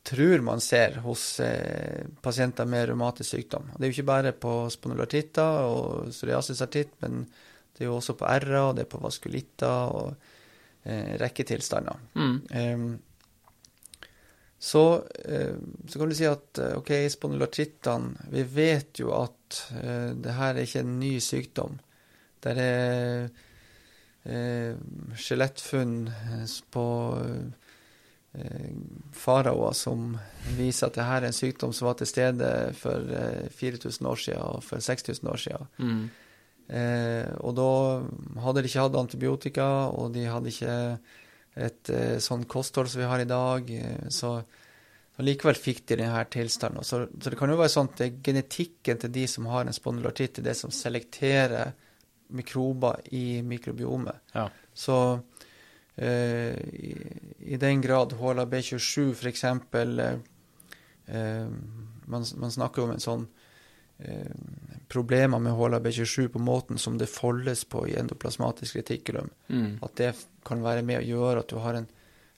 [0.07, 3.69] tror man ser hos eh, pasienter med revmatisk sykdom.
[3.73, 7.25] Og det er jo ikke bare på spondylartitter og psoriasisartitt, men
[7.75, 10.13] det er jo også på r-er, og det er på vaskulitter og
[10.87, 11.99] eh, rekketilstander.
[12.15, 12.37] Mm.
[12.61, 12.87] Ehm,
[14.59, 15.55] så, eh,
[15.87, 20.55] så kan du si at eh, OK, spondylartrittene Vi vet jo at uh, det her
[20.55, 21.77] er ikke en ny sykdom.
[22.43, 23.29] Det er
[24.27, 24.79] uh,
[25.15, 25.93] skjelettfunn
[26.73, 26.87] på
[27.21, 27.67] uh,
[29.15, 30.17] faraoer som
[30.57, 34.19] viser at det her er en sykdom som var til stede for eh, 4000 år
[34.21, 35.71] siden og for 6000 år siden.
[35.77, 36.03] Mm.
[37.39, 37.71] Og da
[38.43, 40.75] hadde de ikke hatt antibiotika, og de hadde ikke
[41.57, 43.69] et eh, sånn kosthold som vi har i dag.
[43.73, 44.37] Eh, så
[45.17, 46.85] og likevel fikk de denne tilstanden.
[46.85, 49.65] Så, så, det kan jo være sånn at det er genetikken til de som har
[49.65, 51.73] en spondylartitt, det som selekterer
[52.37, 54.19] mikrober i mikrobiomet.
[54.35, 54.45] Ja.
[54.77, 54.97] Så
[55.95, 56.93] eh, i,
[57.39, 59.43] i, den grad HLA-B27 f.eks.
[59.73, 60.19] Uh,
[61.07, 61.49] eh,
[62.05, 63.25] man, man snakker om en sånn
[63.97, 64.29] eh,
[64.87, 69.29] problemer med HLA-B27 på måten som det foldes på i endoplasmatisk retikulum.
[69.49, 69.79] Mm.
[69.81, 70.13] At det
[70.47, 71.87] kan være med å gjøre at du har en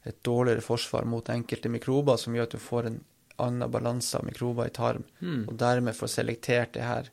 [0.07, 2.99] et dårligere forsvar mot enkelte mikrober, som gjør at du får en
[3.43, 5.43] annen balanse av mikrober i tarm, Mm.
[5.49, 7.09] og dermed får selektert de her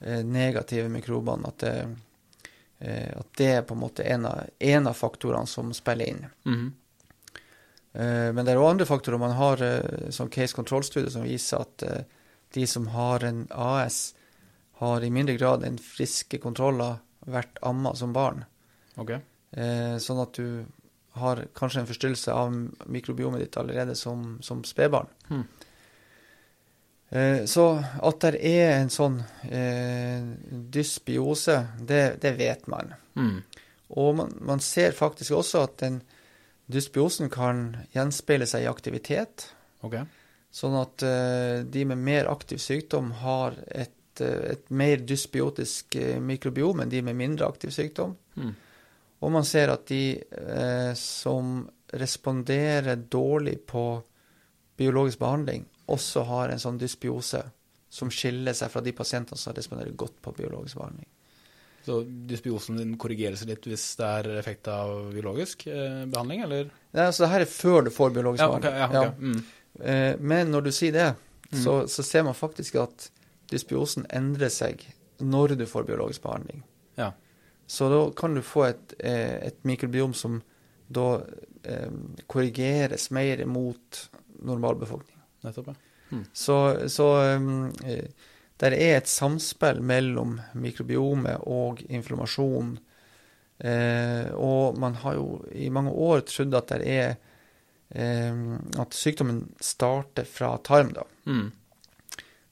[0.00, 1.48] eh, negative mikrobene.
[1.48, 1.96] At det,
[2.80, 6.26] eh, at det er på en måte en av, en av faktorene som spiller inn.
[6.46, 6.72] Mm.
[7.94, 9.18] Eh, men det er òg andre faktorer.
[9.18, 12.04] Man har eh, sånn case control-studie som viser at eh,
[12.54, 14.14] de som har en AS,
[14.78, 18.44] har i mindre grad enn friske kontroller vært amma som barn.
[18.98, 19.20] Okay.
[19.50, 20.66] Eh, sånn at du
[21.18, 22.54] har kanskje en forstyrrelse av
[22.86, 25.10] mikrobiomet ditt allerede som, som spedbarn.
[25.28, 25.46] Hmm.
[27.08, 32.94] Eh, så at det er en sånn eh, dysbiose, det, det vet man.
[33.16, 33.40] Hmm.
[33.98, 36.02] Og man, man ser faktisk også at den
[36.68, 39.48] dysbiosen kan gjenspeile seg i aktivitet.
[39.84, 40.04] Okay.
[40.52, 43.94] Sånn at eh, de med mer aktiv sykdom har et,
[44.26, 48.16] et mer dysbiotisk eh, mikrobiom enn de med mindre aktiv sykdom.
[48.36, 48.54] Mm.
[49.20, 51.60] Og man ser at de eh, som
[51.92, 53.84] responderer dårlig på
[54.78, 57.40] biologisk behandling, også har en sånn dysbiose
[57.90, 61.08] som skiller seg fra de pasientene som responderer godt på biologisk behandling.
[61.86, 66.68] Så dysbiosen din korrigeres litt hvis det er effekt av biologisk eh, behandling, eller?
[66.92, 69.00] Nei, altså det her er før du får biologisk Ja, okay, behandling.
[69.00, 69.22] Ja, ok.
[69.24, 69.88] Mm.
[69.88, 71.08] Eh, men når du sier det,
[71.48, 71.62] Mm.
[71.64, 73.06] så, så ser man faktisk at
[73.50, 74.84] dysbiosen endrer seg
[75.18, 76.62] når du får biologisk behandling.
[76.98, 77.12] Ja.
[77.66, 80.40] Så da kan du få et, eh, et mikrobiom som
[80.88, 81.20] da
[81.64, 81.90] eh,
[82.26, 84.02] korrigeres mer mot
[84.38, 85.18] normalbefolkning.
[85.44, 85.74] Nettopp, ja.
[86.32, 88.08] Så, så um, eh,
[88.58, 92.76] der er et samspill mellom mikrobiomet og inflammasjon.
[93.58, 97.08] Eh, og man har jo i mange år trodd at det er
[97.90, 98.36] eh,
[98.78, 101.06] At sykdommen starter fra tarm, da.
[101.26, 101.48] Mm.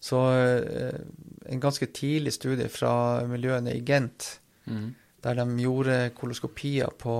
[0.00, 1.00] Så eh,
[1.46, 4.94] en ganske tidlig studie fra miljøene i Gent, Mm.
[5.22, 7.12] der de gjorde koloskopier på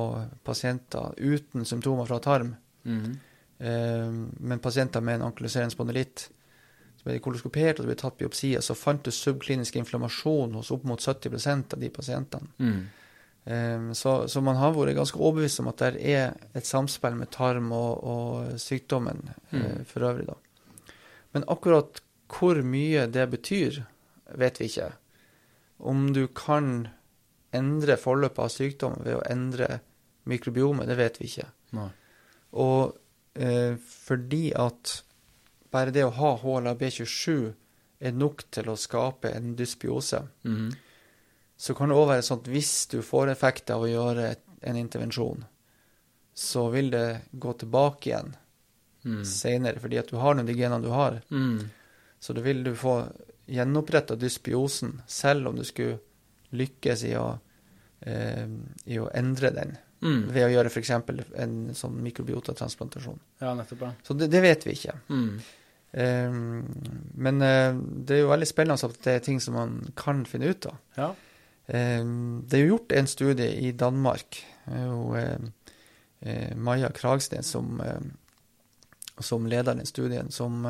[0.45, 3.17] pasienter uten symptomer fra tarm, Mm.
[3.61, 4.11] eh,
[4.41, 6.29] men pasienter med en ankyloserende spondylitt.
[6.99, 10.71] Så ble de koloskopert og det ble tatt biopsier, så fant du subklinisk inflammasjon hos
[10.71, 12.49] opp mot 70% av de pasientene.
[12.59, 12.87] Mm.
[13.47, 17.31] Eh, så, så man har vært ganske overbevist om at det er et samspill med
[17.31, 19.23] tarm og, og sykdommen
[19.53, 19.85] eh, Mm.
[19.87, 20.35] for øvrig, da.
[21.33, 23.83] Men akkurat hvor mye det betyr,
[24.35, 24.93] vet vi ikke.
[25.79, 26.89] Om du kan
[27.55, 29.81] endre forløpet av sykdom ved å endre
[30.27, 31.47] mikrobiomet, det vet vi ikke.
[31.79, 31.91] Nei.
[32.59, 32.97] Og
[33.37, 35.03] eh, fordi at
[35.73, 37.53] bare det å ha HLA-B27
[38.01, 40.73] er nok til å skape en dysbiose, Mm.
[41.57, 44.77] så kan det òg være sånn at hvis du får effekt av å gjøre en
[44.77, 45.45] intervensjon,
[46.37, 48.35] så vil det gå tilbake igjen
[49.07, 49.23] Mm.
[49.25, 51.21] senere, fordi at du har nå de genene du har.
[51.31, 51.71] Mm.
[52.21, 52.99] Så da vil du få
[53.47, 55.99] gjenoppretta dysbiosen, selv om du skulle
[56.57, 57.39] lykkes i å,
[58.01, 58.47] eh,
[58.87, 60.27] i å endre den, Mm.
[60.29, 60.91] ved å gjøre f.eks.
[61.41, 63.19] en sånn mikrobiotatransplantasjon.
[63.41, 63.87] Ja, nettopp.
[64.05, 64.93] Så det, det vet vi ikke.
[65.09, 65.39] Mm.
[65.93, 66.35] Eh,
[67.17, 67.73] men eh,
[68.05, 70.77] det er jo veldig spennende at det er ting som man kan finne ut av.
[70.99, 71.09] Ja.
[71.67, 72.05] Eh,
[72.45, 74.43] det er jo gjort en studie i Danmark.
[74.67, 75.49] Det er jo eh,
[76.21, 78.05] eh, Maja Kragsten som, eh,
[79.25, 80.61] som leder den studien, som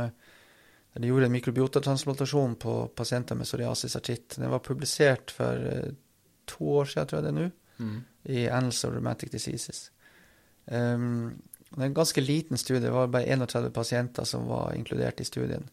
[1.00, 4.36] de gjorde en mikrobiotatransplantasjon på pasienter med psoriasis artritt.
[4.36, 5.94] Den var publisert for eh,
[6.48, 8.04] to år siden, tror jeg det er nå, Mm.
[8.32, 9.90] i Annals of Rheumatic Diseases.
[10.64, 15.20] Um, det er en ganske liten studie, det var bare 31 pasienter som var inkludert
[15.20, 15.66] i studien.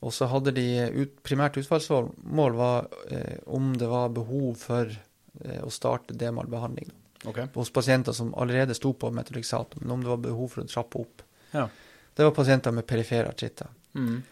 [0.00, 0.64] Og så hadde de
[0.96, 6.88] ut, primært utfallsmål var eh, om det var behov for eh, å starte DMAL-behandling
[7.28, 7.50] okay.
[7.54, 11.04] hos pasienter som allerede sto på metodexat, men om det var behov for å trappe
[11.04, 11.22] opp.
[11.52, 11.68] Ja.
[12.16, 13.68] Det var pasienter med perifere artritter.
[13.94, 14.22] Mm.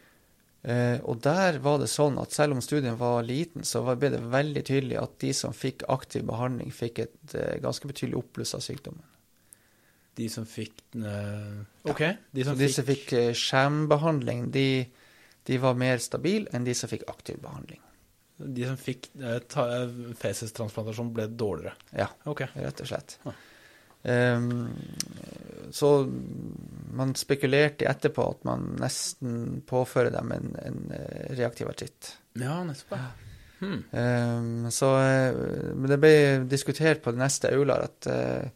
[0.63, 4.23] Eh, og der var det sånn at selv om studien var liten, så ble det
[4.33, 8.65] veldig tydelig at de som fikk aktiv behandling, fikk et eh, ganske betydelig oppbluss av
[8.67, 9.05] sykdommen.
[10.19, 12.03] De som fikk eh, OK.
[12.35, 14.67] De Så som de som fikk skjembehandling, de,
[15.47, 17.79] de var mer stabile enn de som fikk aktiv behandling.
[18.39, 19.09] De som fikk
[19.51, 19.67] ta-
[20.19, 21.75] fesestransplantasjon, ble dårligere.
[21.91, 22.51] Ja, okay.
[22.55, 23.17] rett og slett.
[23.25, 23.33] Ja.
[24.03, 24.69] Ehm,
[25.75, 25.89] så
[26.99, 32.15] man spekulerte etterpå at man nesten påfører dem en, en eh, reaktiv artritt.
[32.39, 32.95] Ja, nettopp.
[32.99, 33.09] ja.
[33.59, 33.81] Hmm.
[33.91, 35.35] Um, så eh,
[35.75, 36.13] Men det ble
[36.47, 38.53] diskutert på det neste Aular at eh,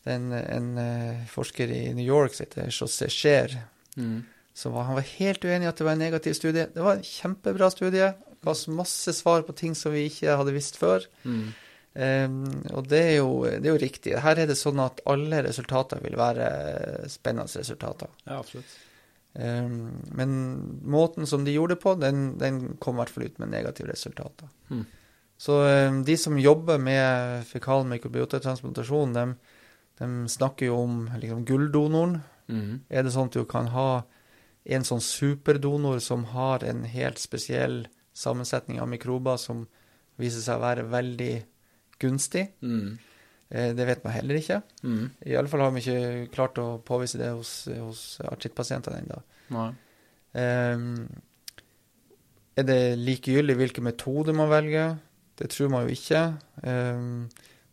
[0.00, 3.58] det er en, en eh, forsker i New York som heter José Scheer,
[3.98, 4.22] Mm.
[4.70, 6.66] var, han var helt uenig i at det var en negativ studie.
[6.72, 8.12] Det var en kjempebra studie.
[8.40, 11.04] Ga oss masse svar på ting som vi ikke hadde visst før.
[11.26, 11.50] Mm.
[11.90, 14.14] Um, og det er, jo, det er jo riktig.
[14.22, 16.46] Her er det sånn at alle resultater vil være
[17.10, 18.12] spennende resultater.
[18.26, 18.76] Ja, absolutt.
[19.34, 20.30] Um, men
[20.90, 23.90] måten som de gjorde det på, den, den kom i hvert fall ut med negative
[23.90, 24.50] resultater.
[24.70, 24.86] Hmm.
[25.40, 29.26] Så um, de som jobber med fekal mikrobiotatransplantasjon, de,
[29.98, 32.20] de snakker jo om liksom, gulldonoren.
[32.50, 32.80] Mm.
[32.90, 34.02] Er det sånn at du kan ha
[34.70, 39.64] en sånn superdonor som har en helt spesiell sammensetning av mikrober som
[40.20, 41.34] viser seg å være veldig
[42.00, 42.46] gunstig?
[42.60, 42.98] Mm.
[43.50, 44.60] Eh, det vet man heller ikke.
[44.82, 45.10] Mm.
[45.50, 49.20] Fall har vi ikke klart å påvise det hos, hos artrittpasientene ennå.
[50.30, 51.08] Um,
[52.54, 54.98] er det likegyldig hvilken metode man velger?
[55.40, 56.22] Det tror man jo ikke.
[56.62, 57.30] Um,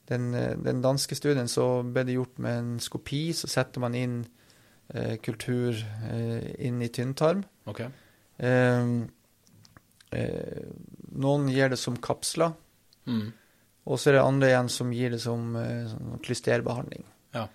[0.08, 0.32] den,
[0.64, 4.22] den danske studien så ble det gjort med en skopi, så setter man inn
[4.96, 7.44] uh, kultur uh, inn i tynntarm.
[7.68, 7.84] Ok.
[8.40, 8.96] Um,
[10.16, 10.64] uh,
[11.18, 12.56] noen gir det som kapsler,
[13.08, 13.32] Mm.
[13.88, 17.06] Og så er det andre igjen som gir det som eh, sånn klysterbehandling.
[17.36, 17.46] Ja.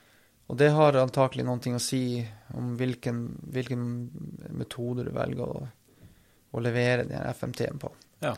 [0.49, 2.01] Og det har antakelig noe å si
[2.57, 3.19] om hvilken,
[3.53, 3.85] hvilken
[4.57, 5.67] metode du velger å,
[6.53, 7.93] å levere den FMT-en på.
[8.25, 8.35] Ja.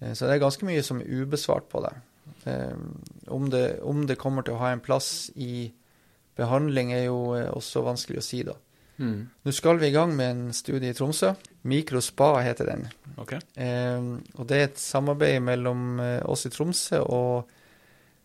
[0.00, 1.92] Eh, Så det er ganske mye som er ubesvart på det.
[2.46, 2.78] Eh,
[3.28, 5.68] Om det, om det kommer til å ha en plass i
[6.38, 7.18] behandling, er jo
[7.54, 8.54] også vanskelig å si, da.
[9.00, 9.20] Mm.
[9.46, 11.32] Nå skal vi i gang med en studie i Tromsø.
[11.70, 12.82] Mikrospa heter den.
[13.20, 13.40] Okay.
[13.56, 14.00] Eh,
[14.36, 17.48] og det er et samarbeid mellom eh, oss i Tromsø og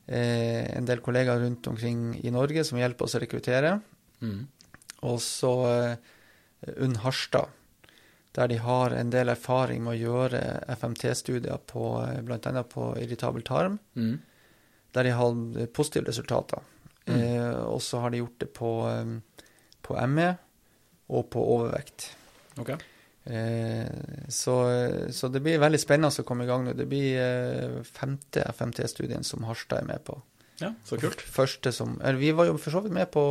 [0.07, 3.77] eh, en del kollegaer rundt omkring i Norge som hjelper oss å rekruttere.
[4.21, 4.43] Mm.
[5.07, 5.95] Og så eh,
[6.75, 7.51] UNN Harstad,
[8.35, 10.41] der de har en del erfaring med å gjøre
[10.75, 12.63] FMT-studier på eh, bl.a.
[12.67, 14.17] på irritabel tarm, Mm.
[14.95, 16.59] der de har positive resultater.
[17.07, 17.15] Mm.
[17.15, 18.71] Eh, og så har de gjort det på,
[19.85, 20.33] på ME
[21.13, 22.09] og på overvekt.
[22.61, 22.75] Ok.
[23.25, 23.85] Eh,
[24.29, 24.55] så,
[25.11, 26.75] så det blir veldig spennende å komme i gang nå.
[26.77, 30.17] Det blir eh, femte FMT-studien som Harstad er med på.
[30.61, 31.21] Ja, så kult.
[31.21, 33.25] Første som, eller vi var jo for så vidt med på,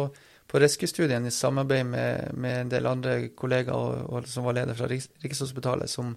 [0.51, 4.77] på Reske-studien i samarbeid med, med en del andre kollegaer og, og, som var leder
[4.77, 6.13] fra Riks, Rikshospitalet, som,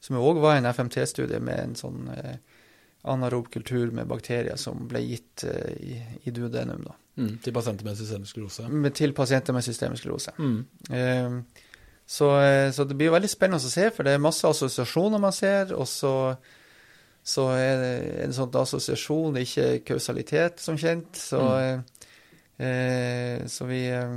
[0.00, 2.36] som òg var en FMT-studie med en sånn eh,
[3.06, 6.94] anarob kultur med bakterier som ble gitt eh, i, i duodenum, da.
[7.16, 7.38] Mm.
[7.40, 8.66] Til pasienter med systemisk sklerose.
[8.94, 10.34] Til pasienter med systemisk sklerose.
[10.36, 10.58] Mm.
[10.92, 11.64] Eh,
[12.06, 15.34] så, eh, så det blir veldig spennende å se, for det er masse assosiasjoner man
[15.34, 16.12] ser, og så,
[17.26, 17.94] så er det
[18.26, 21.18] en sånn assosiasjon, det er ikke kausalitet, som kjent.
[21.18, 21.42] Så,
[22.62, 24.14] eh, så vi, eh,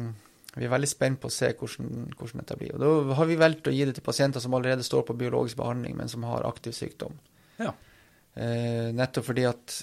[0.53, 2.75] vi er veldig spent på å se hvordan, hvordan dette blir.
[2.75, 5.57] Og da har vi valgt å gi det til pasienter som allerede står på biologisk
[5.57, 7.17] behandling, men som har aktiv sykdom.
[7.57, 7.73] Ja.
[8.37, 9.81] Eh, nettopp fordi at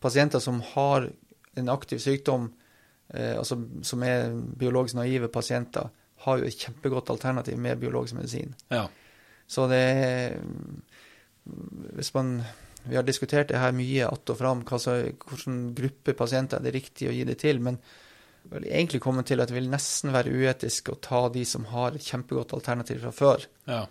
[0.00, 1.10] pasienter som har
[1.60, 2.50] en aktiv sykdom,
[3.14, 5.90] eh, altså som er biologisk naive pasienter,
[6.24, 8.54] har jo et kjempegodt alternativ med biologisk medisin.
[8.70, 8.88] Ja.
[9.48, 10.40] Så det er
[11.96, 12.42] Hvis man
[12.84, 14.92] Vi har diskutert det her mye att og fram, hva så,
[15.28, 17.60] hvilken gruppe pasienter er det riktig å gi det til.
[17.60, 17.78] Men
[18.48, 21.96] vel egentlig kommet til at det vil nesten være uetisk å ta de som har
[21.96, 23.82] et kjempegodt alternativ fra før, ja.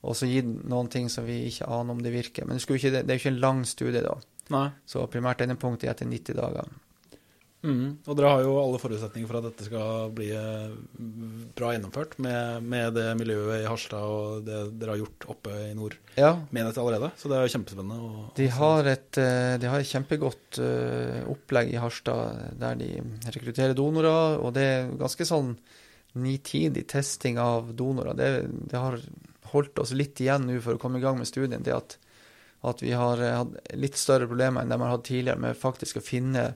[0.00, 2.48] og så gi noen ting som vi ikke aner om det virker.
[2.48, 4.16] Men det, ikke, det er jo ikke en lang studie, da.
[4.54, 4.68] Nei.
[4.88, 6.70] Så primært endepunkt er etter 90 dager.
[7.66, 7.96] Mm.
[8.06, 10.68] Og dere har jo alle forutsetninger for at dette skal bli eh,
[11.58, 15.72] bra gjennomført med, med det miljøet i Harstad og det dere har gjort oppe i
[15.74, 17.10] nord Ja, med dette allerede.
[17.18, 17.98] Så det er jo kjempespennende.
[17.98, 22.92] å- De har et, eh, de har et kjempegodt eh, opplegg i Harstad der de
[23.26, 25.56] rekrutterer donorer, og det er ganske sånn
[26.14, 28.14] nitidig testing av donorer.
[28.14, 28.30] Det,
[28.70, 29.00] det har
[29.52, 31.62] holdt oss litt igjen nå for å komme i gang med studien.
[31.62, 31.98] Det at,
[32.70, 36.04] at vi har hatt litt større problemer enn de har hatt tidligere med faktisk å
[36.06, 36.52] finne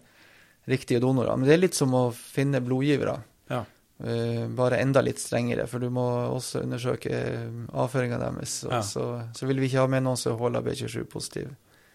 [0.68, 1.36] riktige donorer.
[1.36, 3.18] Men det er litt som å finne blodgivere.
[3.50, 3.64] Ja.
[4.02, 6.02] Uh, bare enda litt strengere, for du må
[6.34, 7.12] også undersøke
[7.72, 8.64] avføringa deres.
[8.66, 8.80] Og Ja.
[8.82, 9.04] så,
[9.34, 11.52] så vil vi ikke ha med noen som holder B27 positiv.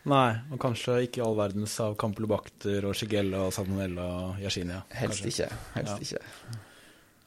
[0.07, 4.84] Nei, og kanskje ikke all verdens av campylobacter og shigella og salmonella og yersinia.
[4.95, 5.49] Helst kanskje.
[5.49, 5.57] ikke.
[5.76, 6.20] Helst Ja.
[6.20, 6.61] ikke.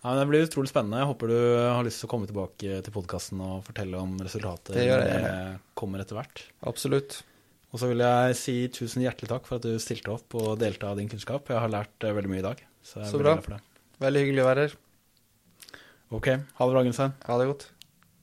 [0.00, 0.96] Ja, men Det blir utrolig spennende.
[1.02, 4.72] Jeg håper du har lyst til å komme tilbake til podkasten og fortelle om resultatet
[4.72, 6.40] Det det kommer etter hvert.
[6.64, 7.22] Absolutt.
[7.70, 10.88] Og så vil jeg si tusen hjertelig takk for at du stilte opp og delte
[10.90, 11.46] av din kunnskap.
[11.52, 12.62] Jeg har lært eh, veldig mye i dag.
[12.82, 13.36] Så Så bra.
[13.40, 13.60] for det.
[14.02, 14.74] Veldig hyggelig å være her.
[16.10, 17.12] Ok, ha det bra, Gunstein.
[17.28, 17.68] Ha det godt.